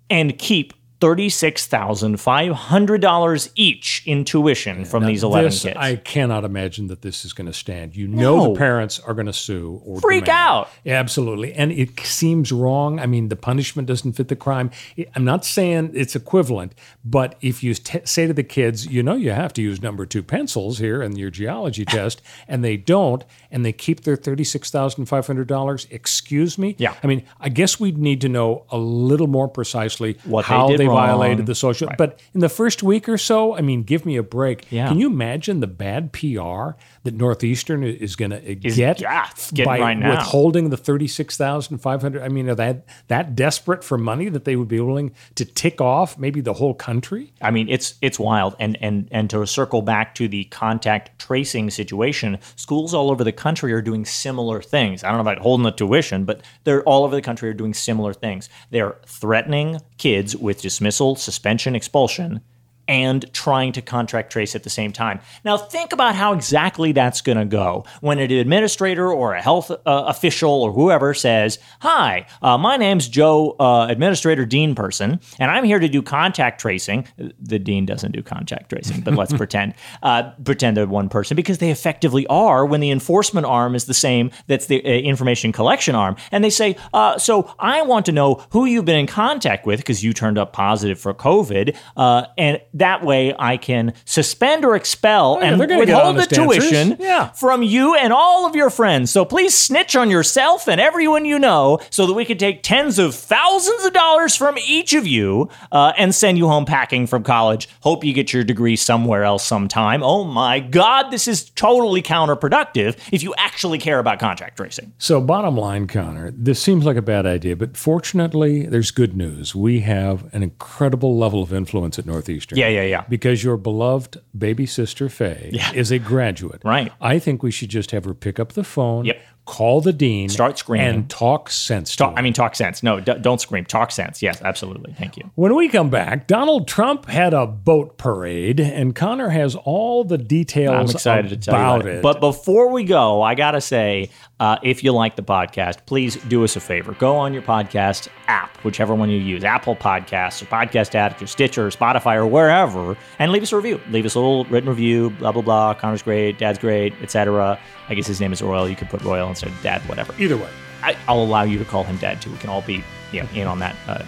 and 0.09 0.37
keep 0.37 0.73
$36,500 1.05 3.49
each 3.55 4.03
in 4.05 4.25
tuition 4.25 4.85
from 4.85 5.05
these 5.05 5.23
11 5.23 5.45
This, 5.45 5.63
kids. 5.63 5.77
I 5.77 5.95
cannot 5.97 6.43
imagine 6.43 6.87
that 6.87 7.01
this 7.01 7.25
is 7.25 7.33
going 7.33 7.47
to 7.47 7.53
stand. 7.53 7.95
You 7.95 8.07
know 8.07 8.37
No. 8.37 8.53
the 8.53 8.57
parents 8.59 8.99
are 8.99 9.13
going 9.13 9.25
to 9.27 9.33
sue 9.33 9.81
or 9.85 9.99
Freak 10.01 10.25
demand. 10.25 10.39
out. 10.39 10.69
Yeah, 10.83 10.99
absolutely. 10.99 11.53
And 11.53 11.71
it 11.71 11.99
seems 12.01 12.51
wrong. 12.51 12.99
I 12.99 13.05
mean, 13.05 13.29
the 13.29 13.35
punishment 13.35 13.87
doesn't 13.87 14.13
fit 14.13 14.27
the 14.29 14.35
crime. 14.35 14.71
I'm 15.15 15.25
not 15.25 15.45
saying 15.45 15.91
it's 15.93 16.15
equivalent, 16.15 16.73
but 17.03 17.35
if 17.41 17.63
you 17.63 17.73
t- 17.73 17.99
say 18.03 18.27
to 18.27 18.33
the 18.33 18.43
kids, 18.43 18.85
you 18.87 19.03
know, 19.03 19.15
you 19.15 19.31
have 19.31 19.53
to 19.53 19.61
use 19.61 19.81
number 19.81 20.05
two 20.05 20.23
pencils 20.23 20.79
here 20.79 21.01
in 21.01 21.15
your 21.15 21.29
geology 21.29 21.85
test, 21.95 22.21
and 22.47 22.63
they 22.63 22.77
don't, 22.77 23.23
and 23.51 23.65
they 23.65 23.73
keep 23.73 24.01
their 24.01 24.17
$36,500, 24.17 25.87
excuse 25.91 26.57
me? 26.57 26.75
Yeah. 26.77 26.93
I 27.03 27.07
mean, 27.07 27.23
I 27.39 27.49
guess 27.49 27.79
we'd 27.79 27.97
need 27.97 28.21
to 28.21 28.29
know 28.29 28.65
a 28.69 28.77
little 28.77 29.27
more 29.27 29.47
precisely 29.47 30.17
What 30.25 30.43
they 30.45 30.53
how 30.53 30.67
did 30.69 30.79
they 30.79 30.87
wrong. 30.87 30.94
Violated 30.95 31.41
um, 31.41 31.45
the 31.45 31.55
social. 31.55 31.89
But 31.97 32.19
in 32.33 32.39
the 32.39 32.49
first 32.49 32.83
week 32.83 33.07
or 33.07 33.17
so, 33.17 33.55
I 33.55 33.61
mean, 33.61 33.83
give 33.83 34.05
me 34.05 34.15
a 34.15 34.23
break. 34.23 34.71
Yeah. 34.71 34.87
Can 34.87 34.99
you 34.99 35.07
imagine 35.07 35.59
the 35.59 35.67
bad 35.67 36.11
PR 36.11 36.77
that 37.05 37.13
Northeastern 37.13 37.83
is 37.83 38.15
going 38.15 38.31
to 38.31 38.55
get 38.55 38.99
yeah, 38.99 39.29
by 39.63 39.79
right 39.79 39.97
now. 39.97 40.17
withholding 40.17 40.71
the 40.71 40.77
thirty-six 40.77 41.37
thousand 41.37 41.77
five 41.77 42.01
hundred? 42.01 42.23
I 42.23 42.29
mean, 42.29 42.49
are 42.49 42.55
they 42.55 42.81
that 43.07 43.35
desperate 43.35 43.83
for 43.83 43.97
money 43.97 44.27
that 44.29 44.43
they 44.43 44.55
would 44.55 44.67
be 44.67 44.79
willing 44.79 45.13
to 45.35 45.45
tick 45.45 45.79
off 45.79 46.17
maybe 46.17 46.41
the 46.41 46.53
whole 46.53 46.73
country? 46.73 47.31
I 47.41 47.51
mean, 47.51 47.69
it's 47.69 47.93
it's 48.01 48.19
wild. 48.19 48.55
And 48.59 48.77
and 48.81 49.07
and 49.11 49.29
to 49.29 49.45
circle 49.45 49.83
back 49.83 50.15
to 50.15 50.27
the 50.27 50.45
contact 50.45 51.17
tracing 51.19 51.69
situation, 51.69 52.39
schools 52.55 52.93
all 52.93 53.11
over 53.11 53.23
the 53.23 53.31
country 53.31 53.71
are 53.71 53.83
doing 53.83 54.03
similar 54.03 54.61
things. 54.61 55.03
I 55.03 55.09
don't 55.09 55.17
know 55.17 55.31
about 55.31 55.43
holding 55.43 55.63
the 55.63 55.71
tuition, 55.71 56.25
but 56.25 56.41
they're 56.63 56.83
all 56.83 57.03
over 57.03 57.15
the 57.15 57.21
country 57.21 57.49
are 57.49 57.53
doing 57.53 57.75
similar 57.75 58.13
things. 58.13 58.49
They're 58.71 58.97
threatening 59.05 59.79
kids 59.99 60.35
with 60.35 60.61
dismissal, 60.61 61.15
suspension, 61.15 61.75
expulsion. 61.75 62.41
And 62.87 63.31
trying 63.33 63.71
to 63.73 63.81
contract 63.81 64.31
trace 64.31 64.55
at 64.55 64.63
the 64.63 64.69
same 64.69 64.91
time. 64.91 65.19
Now, 65.43 65.57
think 65.57 65.91
about 65.91 66.15
how 66.15 66.33
exactly 66.33 66.91
that's 66.91 67.21
going 67.21 67.37
to 67.37 67.45
go 67.45 67.85
when 68.01 68.19
an 68.19 68.31
administrator 68.31 69.11
or 69.11 69.33
a 69.33 69.41
health 69.41 69.71
uh, 69.71 69.77
official 69.85 70.51
or 70.51 70.71
whoever 70.71 71.13
says, 71.13 71.59
Hi, 71.81 72.27
uh, 72.41 72.57
my 72.57 72.77
name's 72.77 73.07
Joe, 73.07 73.55
uh, 73.59 73.87
Administrator 73.89 74.45
Dean 74.45 74.75
person, 74.75 75.19
and 75.39 75.51
I'm 75.51 75.63
here 75.63 75.79
to 75.79 75.87
do 75.87 76.01
contact 76.01 76.61
tracing. 76.61 77.07
The 77.39 77.59
dean 77.59 77.85
doesn't 77.85 78.11
do 78.11 78.21
contact 78.21 78.69
tracing, 78.69 79.01
but 79.01 79.15
let's 79.15 79.33
pretend 79.37 79.73
uh, 80.03 80.31
pretend 80.43 80.77
they're 80.77 80.87
one 80.87 81.09
person 81.09 81.35
because 81.35 81.57
they 81.57 81.71
effectively 81.71 82.25
are 82.27 82.65
when 82.65 82.81
the 82.81 82.91
enforcement 82.91 83.45
arm 83.45 83.75
is 83.75 83.85
the 83.85 83.93
same 83.93 84.31
that's 84.47 84.67
the 84.67 84.83
uh, 84.83 84.87
information 84.87 85.51
collection 85.51 85.95
arm. 85.95 86.15
And 86.31 86.43
they 86.43 86.49
say, 86.49 86.75
uh, 86.93 87.17
So 87.17 87.53
I 87.59 87.81
want 87.81 88.05
to 88.07 88.11
know 88.11 88.45
who 88.51 88.65
you've 88.65 88.85
been 88.85 88.97
in 88.97 89.07
contact 89.07 89.65
with 89.65 89.79
because 89.79 90.03
you 90.03 90.13
turned 90.13 90.37
up 90.37 90.53
positive 90.53 90.99
for 90.99 91.13
COVID. 91.13 91.75
Uh, 91.95 92.25
and 92.37 92.61
that 92.75 93.03
way 93.03 93.33
I 93.37 93.57
can 93.57 93.93
suspend 94.05 94.63
or 94.65 94.75
expel 94.75 95.37
Oh, 95.37 95.41
yeah, 95.41 95.51
and 95.51 95.59
they're 95.59 95.67
gonna 95.67 95.85
get 95.85 95.95
withhold 95.95 96.17
the 96.17 96.25
tuition 96.27 96.97
Yeah. 96.99 97.29
from 97.31 97.63
you 97.63 97.95
and 97.95 98.13
all 98.13 98.45
of 98.45 98.55
your 98.55 98.69
friends. 98.69 99.11
So 99.11 99.25
please 99.25 99.53
snitch 99.57 99.95
on 99.95 100.09
yourself 100.11 100.67
and 100.67 100.79
everyone 100.79 101.25
you 101.25 101.39
know 101.39 101.79
so 101.89 102.05
that 102.05 102.13
we 102.13 102.25
can 102.25 102.37
take 102.37 102.61
tens 102.63 102.99
of 102.99 103.15
thousands 103.15 103.83
of 103.85 103.93
dollars 103.93 104.35
from 104.35 104.57
each 104.57 104.93
of 104.93 105.07
you 105.07 105.49
uh, 105.71 105.93
and 105.97 106.13
send 106.13 106.37
you 106.37 106.47
home 106.47 106.65
packing 106.65 107.07
from 107.07 107.23
college. 107.23 107.67
Hope 107.81 108.03
you 108.03 108.13
get 108.13 108.31
your 108.33 108.43
degree 108.43 108.75
somewhere 108.75 109.23
else 109.23 109.45
sometime. 109.45 110.03
Oh 110.03 110.23
my 110.23 110.59
God, 110.59 111.09
this 111.11 111.27
is 111.27 111.49
totally 111.51 112.01
counterproductive 112.01 112.97
if 113.11 113.23
you 113.23 113.33
actually 113.37 113.77
care 113.79 113.99
about 113.99 114.19
contract 114.19 114.57
tracing. 114.57 114.93
So, 114.97 115.21
bottom 115.21 115.55
line, 115.57 115.87
Connor, 115.87 116.31
this 116.31 116.61
seems 116.61 116.85
like 116.85 116.97
a 116.97 117.01
bad 117.01 117.25
idea, 117.25 117.55
but 117.55 117.77
fortunately, 117.77 118.65
there's 118.65 118.91
good 118.91 119.15
news. 119.15 119.55
We 119.55 119.79
have 119.81 120.31
an 120.33 120.43
incredible 120.43 121.17
level 121.17 121.41
of 121.41 121.53
influence 121.53 121.97
at 121.97 122.05
Northeastern. 122.05 122.57
Yeah, 122.57 122.64
yeah, 122.67 122.81
yeah. 122.81 122.85
Yeah. 122.87 123.03
Because 123.09 123.43
your 123.43 123.57
beloved 123.57 124.21
baby 124.37 124.65
sister 124.65 125.09
Faye 125.09 125.51
is 125.73 125.91
a 125.91 125.99
graduate. 125.99 126.61
Right. 126.63 126.91
I 127.01 127.19
think 127.19 127.43
we 127.43 127.51
should 127.51 127.69
just 127.69 127.91
have 127.91 128.05
her 128.05 128.13
pick 128.13 128.39
up 128.39 128.53
the 128.53 128.63
phone, 128.63 129.05
Yep. 129.05 129.21
Call 129.45 129.81
the 129.81 129.93
dean, 129.93 130.29
Start 130.29 130.57
screaming. 130.57 130.87
and 130.87 131.09
talk 131.09 131.49
sense. 131.49 131.95
Talk, 131.95 132.13
to 132.13 132.19
I 132.19 132.21
mean, 132.23 132.33
talk 132.33 132.55
sense. 132.55 132.81
No, 132.83 132.99
d- 132.99 133.13
don't 133.21 133.39
scream. 133.39 133.65
Talk 133.65 133.91
sense. 133.91 134.21
Yes, 134.21 134.41
absolutely. 134.41 134.93
Thank 134.93 135.17
you. 135.17 135.29
When 135.35 135.55
we 135.55 135.69
come 135.69 135.89
back, 135.89 136.27
Donald 136.27 136.67
Trump 136.67 137.05
had 137.07 137.33
a 137.33 137.45
boat 137.45 137.97
parade, 137.97 138.59
and 138.59 138.95
Connor 138.95 139.29
has 139.29 139.55
all 139.55 140.03
the 140.03 140.17
details 140.17 140.89
I'm 140.91 140.95
excited 140.95 141.29
to 141.29 141.37
tell 141.37 141.53
you 141.55 141.59
about 141.61 141.81
about 141.81 141.91
it. 141.95 142.01
But 142.01 142.19
before 142.19 142.71
we 142.71 142.83
go, 142.83 143.21
I 143.21 143.35
gotta 143.35 143.61
say, 143.61 144.09
uh, 144.39 144.57
if 144.63 144.83
you 144.83 144.91
like 144.91 145.15
the 145.15 145.23
podcast, 145.23 145.85
please 145.85 146.15
do 146.15 146.43
us 146.43 146.55
a 146.55 146.59
favor. 146.59 146.93
Go 146.93 147.15
on 147.15 147.33
your 147.33 147.41
podcast 147.43 148.07
app, 148.27 148.57
whichever 148.63 148.93
one 148.95 149.09
you 149.09 149.19
use, 149.19 149.43
Apple 149.43 149.75
Podcasts 149.75 150.41
or 150.41 150.45
Podcast 150.45 150.95
Addict 150.95 151.21
or 151.21 151.27
Stitcher 151.27 151.67
or 151.67 151.69
Spotify 151.69 152.15
or 152.15 152.25
wherever, 152.25 152.97
and 153.19 153.31
leave 153.31 153.43
us 153.43 153.51
a 153.53 153.55
review. 153.55 153.79
Leave 153.91 154.05
us 154.05 154.15
a 154.15 154.19
little 154.19 154.45
written 154.45 154.69
review. 154.69 155.11
Blah 155.11 155.31
blah 155.31 155.41
blah. 155.41 155.73
Connor's 155.75 156.01
great. 156.01 156.37
Dad's 156.39 156.59
great, 156.59 156.93
etc. 157.01 157.59
I 157.87 157.93
guess 157.93 158.07
his 158.07 158.19
name 158.19 158.33
is 158.33 158.41
Royal. 158.41 158.67
You 158.67 158.75
could 158.75 158.89
put 158.89 159.01
Royal 159.03 159.29
instead 159.35 159.49
of 159.49 159.61
Dad. 159.61 159.81
Whatever. 159.89 160.13
Either 160.17 160.37
way, 160.37 160.49
I, 160.81 160.95
I'll 161.07 161.21
allow 161.21 161.43
you 161.43 161.57
to 161.59 161.65
call 161.65 161.83
him 161.83 161.97
Dad 161.97 162.21
too. 162.21 162.31
We 162.31 162.37
can 162.37 162.49
all 162.49 162.61
be 162.61 162.83
you 163.11 163.21
know, 163.23 163.29
in 163.33 163.47
on 163.47 163.59
that 163.59 163.75
uh, 163.87 164.03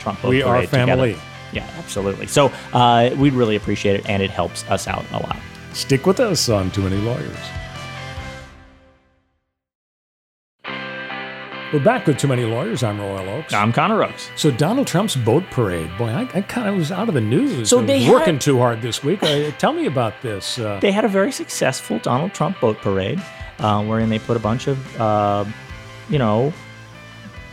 Trump 0.00 0.18
vote 0.20 0.28
We 0.28 0.42
are 0.42 0.56
parade 0.56 0.68
together. 0.70 0.86
family. 0.92 1.16
Yeah, 1.52 1.68
absolutely. 1.78 2.26
So 2.28 2.50
uh, 2.72 3.10
we'd 3.16 3.34
really 3.34 3.56
appreciate 3.56 3.96
it, 4.00 4.08
and 4.08 4.22
it 4.22 4.30
helps 4.30 4.64
us 4.70 4.88
out 4.88 5.04
a 5.12 5.18
lot. 5.18 5.36
stick 5.74 6.06
with 6.06 6.18
us 6.20 6.48
on 6.48 6.70
Too 6.70 6.82
Many 6.82 6.96
Lawyers. 6.96 7.36
We're 11.72 11.82
back 11.82 12.06
with 12.06 12.18
Too 12.18 12.28
Many 12.28 12.44
Lawyers. 12.44 12.82
I'm 12.82 13.00
Royal 13.00 13.26
Oakes. 13.30 13.54
I'm 13.54 13.72
Connor 13.72 14.04
Oakes. 14.04 14.30
So 14.36 14.50
Donald 14.50 14.86
Trump's 14.86 15.16
boat 15.16 15.42
parade, 15.50 15.90
boy, 15.96 16.08
I, 16.08 16.28
I 16.34 16.42
kind 16.42 16.68
of 16.68 16.76
was 16.76 16.92
out 16.92 17.08
of 17.08 17.14
the 17.14 17.20
news. 17.22 17.70
So 17.70 17.80
they 17.80 18.02
had- 18.02 18.12
working 18.12 18.38
too 18.38 18.58
hard 18.58 18.82
this 18.82 19.02
week. 19.02 19.22
Uh, 19.22 19.50
tell 19.52 19.72
me 19.72 19.86
about 19.86 20.12
this. 20.20 20.58
Uh, 20.58 20.78
they 20.80 20.92
had 20.92 21.06
a 21.06 21.08
very 21.08 21.32
successful 21.32 21.98
Donald 22.00 22.34
Trump 22.34 22.60
boat 22.60 22.76
parade, 22.82 23.22
uh, 23.62 23.84
wherein 23.84 24.10
they 24.10 24.18
put 24.18 24.36
a 24.36 24.40
bunch 24.40 24.66
of, 24.66 25.00
uh, 25.00 25.44
you 26.10 26.18
know, 26.18 26.52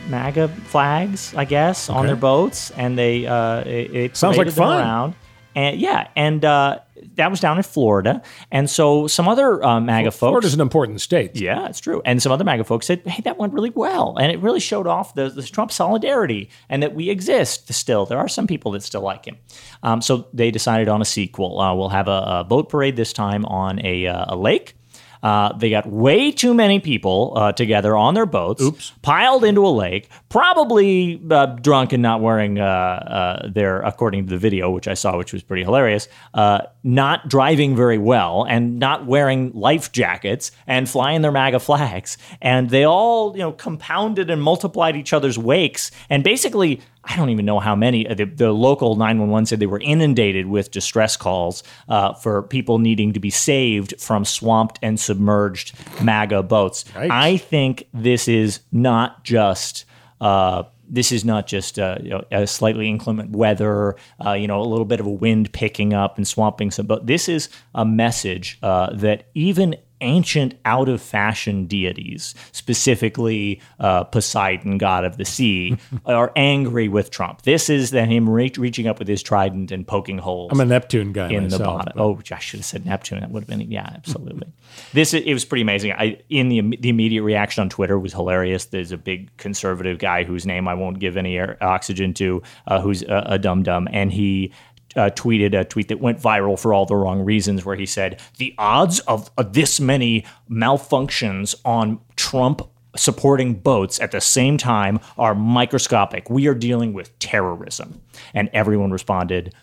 MAGA 0.08 0.48
flags, 0.48 1.34
I 1.36 1.46
guess, 1.46 1.90
on 1.90 2.08
their 2.08 2.16
boats, 2.16 2.72
and 2.72 2.98
they 2.98 3.28
uh, 3.28 3.62
it, 3.62 3.96
it 3.96 4.18
Sounds 4.18 4.38
like 4.38 4.50
fun. 4.52 4.80
around. 4.80 5.16
And 5.56 5.80
yeah, 5.80 6.08
and 6.16 6.46
uh, 6.46 6.80
that 7.16 7.30
was 7.30 7.40
down 7.40 7.58
in 7.58 7.64
Florida, 7.64 8.22
and 8.52 8.70
so 8.70 9.08
some 9.08 9.28
other 9.28 9.64
uh, 9.64 9.80
MAGA 9.80 10.12
folks. 10.12 10.20
Florida's 10.20 10.54
an 10.54 10.62
important 10.62 11.02
state. 11.02 11.36
Yeah, 11.36 11.68
it's 11.68 11.80
true. 11.80 12.02
And 12.06 12.22
some 12.22 12.32
other 12.32 12.44
MAGA 12.44 12.64
folks 12.64 12.86
said, 12.86 13.02
hey, 13.06 13.22
that 13.24 13.38
went 13.38 13.54
really 13.54 13.72
well. 13.72 14.16
And 14.18 14.32
it 14.32 14.40
really 14.40 14.60
showed 14.60 14.86
off 14.88 15.16
the, 15.16 15.30
the 15.30 15.42
Trump 15.42 15.72
solidarity 15.72 16.50
and 16.70 16.84
that 16.84 16.94
we 16.94 17.10
exist 17.10 17.74
still. 17.74 18.06
There 18.06 18.20
are 18.20 18.28
some 18.28 18.48
people 18.48 18.72
that 18.72 18.84
still 18.84 19.02
like 19.02 19.26
him. 19.26 19.38
Um, 19.82 20.02
so 20.02 20.28
they 20.34 20.52
decided 20.52 20.88
on 20.88 21.02
a 21.02 21.06
sequel. 21.06 21.60
Uh, 21.60 21.74
we'll 21.74 21.90
have 21.90 22.08
a, 22.08 22.24
a 22.40 22.44
boat 22.48 22.70
parade 22.70 22.96
this 22.96 23.12
time 23.12 23.44
on 23.46 23.84
a, 23.84 24.08
uh, 24.08 24.36
a 24.36 24.36
lake. 24.36 24.76
Uh, 25.22 25.54
they 25.58 25.70
got 25.70 25.86
way 25.86 26.32
too 26.32 26.54
many 26.54 26.80
people 26.80 27.34
uh, 27.36 27.52
together 27.52 27.96
on 27.96 28.14
their 28.14 28.26
boats, 28.26 28.62
Oops. 28.62 28.94
piled 29.02 29.44
into 29.44 29.66
a 29.66 29.70
lake, 29.70 30.10
probably 30.30 31.22
uh, 31.30 31.48
drunk 31.48 31.94
and 31.94 32.02
not 32.02 32.22
wearing 32.22 32.60
uh, 32.60 32.64
uh, 32.64 33.50
their, 33.50 33.82
according 33.82 34.26
to 34.26 34.30
the 34.30 34.38
video, 34.38 34.70
which 34.70 34.88
I 34.88 34.94
saw, 34.94 35.18
which 35.18 35.34
was 35.34 35.44
pretty 35.44 35.64
hilarious, 35.64 36.08
uh, 36.34 36.62
not 36.84 37.28
driving 37.28 37.76
very 37.76 37.98
well 37.98 38.46
and 38.48 38.80
not 38.80 39.06
wearing 39.06 39.52
life 39.54 39.92
jackets 39.92 40.52
and 40.68 40.90
flying 40.90 41.22
their 41.22 41.32
MAGA 41.32 41.60
flags. 41.60 42.18
And 42.42 42.70
they 42.70 42.86
all, 42.86 43.34
you 43.34 43.44
know, 43.44 43.52
compounded 43.52 44.30
and 44.30 44.42
multiplied 44.42 44.96
each 44.96 45.14
other's 45.14 45.38
wakes. 45.38 45.92
And 46.10 46.24
basically, 46.24 46.82
I 47.10 47.16
don't 47.16 47.32
even 47.32 47.46
know 47.46 47.60
how 47.60 47.76
many. 47.76 48.08
uh, 48.08 48.14
The, 48.14 48.26
the 48.26 48.52
local 48.52 48.96
911 48.96 49.48
said 49.48 49.60
they 49.60 49.66
were 49.66 49.82
inundated 49.82 50.46
with 50.46 50.70
distress 50.70 51.18
calls 51.18 51.64
uh, 51.88 52.14
for 52.14 52.44
people 52.44 52.78
needing 52.78 53.14
to 53.14 53.20
be 53.20 53.32
saved 53.32 54.00
from 54.00 54.24
swamped 54.26 54.78
and 54.84 55.00
submerged 55.00 55.74
MAGA 56.04 56.44
boats. 56.44 56.84
Yikes. 56.94 57.10
I 57.10 57.38
think 57.38 57.88
this 57.94 58.28
is 58.28 58.60
not 58.72 59.24
just. 59.24 59.86
Uh, 60.22 60.64
this 60.92 61.12
is 61.12 61.24
not 61.24 61.46
just 61.46 61.78
uh, 61.78 61.98
you 62.02 62.10
know, 62.10 62.24
a 62.32 62.48
slightly 62.48 62.90
inclement 62.90 63.30
weather, 63.30 63.96
uh, 64.26 64.34
you 64.34 64.48
know, 64.48 64.60
a 64.60 64.66
little 64.66 64.86
bit 64.86 65.00
of 65.00 65.06
a 65.06 65.12
wind 65.12 65.54
picking 65.54 65.94
up 65.94 66.18
and 66.18 66.28
swamping 66.28 66.72
some, 66.72 66.88
but 66.88 67.06
this 67.06 67.30
is 67.30 67.48
a 67.76 67.86
message 67.86 68.58
uh, 68.64 68.92
that 68.94 69.26
even 69.36 69.76
ancient, 70.02 70.56
out 70.66 70.90
of 70.90 71.02
fashion 71.02 71.66
deities, 71.66 72.36
specifically 72.52 73.62
uh, 73.80 74.04
Poseidon, 74.06 74.78
god 74.78 75.04
of 75.04 75.18
the 75.18 75.26
sea, 75.26 75.78
are 76.06 76.32
angry 76.36 76.88
with 76.88 77.12
Trump. 77.12 77.42
This 77.42 77.70
is 77.70 77.92
then 77.92 78.10
him 78.10 78.30
re- 78.30 78.52
reaching 78.58 78.88
up 78.88 79.00
with 79.00 79.08
his 79.08 79.22
trident 79.22 79.72
and 79.72 79.86
poking 79.86 80.18
holes 80.18 80.52
I'm 80.52 80.60
a 80.62 80.66
Neptune 80.66 81.12
guy 81.12 81.30
in 81.30 81.50
the 81.50 81.60
bottom. 81.60 81.94
but- 81.96 82.02
Oh, 82.02 82.20
I 82.32 82.40
should 82.40 82.60
have 82.60 82.66
said 82.66 82.86
Neptune. 82.86 83.20
That 83.20 83.32
would 83.32 83.44
have 83.44 83.48
been 83.50 83.70
yeah, 83.72 83.90
absolutely. 83.94 84.48
this 84.94 85.14
it 85.14 85.34
was 85.34 85.46
pretty 85.46 85.62
amazing. 85.64 85.92
I 85.94 86.20
in 86.30 86.50
the 86.50 86.62
the 86.80 86.90
immediate 86.90 87.24
reaction 87.24 87.62
on 87.62 87.70
Twitter 87.70 88.00
was 88.00 88.14
hilarious. 88.14 88.66
There's 88.66 88.92
a 88.92 88.98
big 88.98 89.36
conservative 89.38 89.98
guy 90.00 90.24
whose 90.24 90.46
name 90.46 90.68
I 90.68 90.74
won't 90.76 91.00
give 91.00 91.18
any 91.18 91.38
air, 91.38 91.58
oxygen 91.62 92.14
to, 92.16 92.42
uh, 92.68 92.80
who's 92.82 93.02
a, 93.04 93.24
a 93.28 93.40
dumb 93.40 93.64
dum, 93.64 93.88
and 93.92 94.12
he. 94.12 94.54
Uh, 94.96 95.08
tweeted 95.12 95.54
a 95.54 95.64
tweet 95.64 95.88
that 95.88 96.00
went 96.00 96.20
viral 96.20 96.58
for 96.58 96.74
all 96.74 96.84
the 96.84 96.96
wrong 96.96 97.22
reasons, 97.24 97.64
where 97.64 97.76
he 97.76 97.86
said 97.86 98.20
the 98.38 98.56
odds 98.58 99.00
of, 99.02 99.30
of 99.38 99.54
this 99.54 99.80
many 99.80 100.26
malfunctions 100.50 101.54
on 101.64 102.00
Trump 102.16 102.68
supporting 102.96 103.54
boats 103.54 104.00
at 104.00 104.12
the 104.12 104.22
same 104.22 104.58
time 104.58 105.00
are 105.18 105.36
microscopic. 105.36 106.30
We 106.30 106.48
are 106.48 106.56
dealing 106.56 106.94
with 106.94 107.18
terrorism. 107.20 108.02
And 108.34 108.50
everyone 108.54 108.92
responded, 108.92 109.54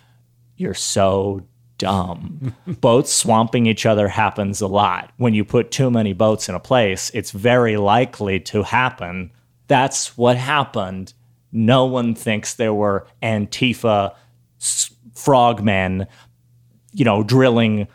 You're 0.55 0.73
so 0.73 1.45
dumb. 1.77 2.55
boats 2.81 3.13
swamping 3.13 3.65
each 3.65 3.85
other 3.85 4.07
happens 4.07 4.61
a 4.61 4.67
lot. 4.67 5.11
When 5.17 5.33
you 5.33 5.45
put 5.45 5.71
too 5.71 5.91
many 5.91 6.13
boats 6.13 6.49
in 6.49 6.55
a 6.55 6.59
place, 6.59 7.11
it's 7.13 7.31
very 7.31 7.77
likely 7.77 8.39
to 8.41 8.63
happen. 8.63 9.31
That's 9.67 10.17
what 10.17 10.37
happened. 10.37 11.13
No 11.51 11.85
one 11.85 12.15
thinks 12.15 12.53
there 12.53 12.73
were 12.73 13.07
Antifa 13.21 14.15
frogmen, 15.17 16.07
you 16.93 17.05
know, 17.05 17.23
drilling 17.23 17.87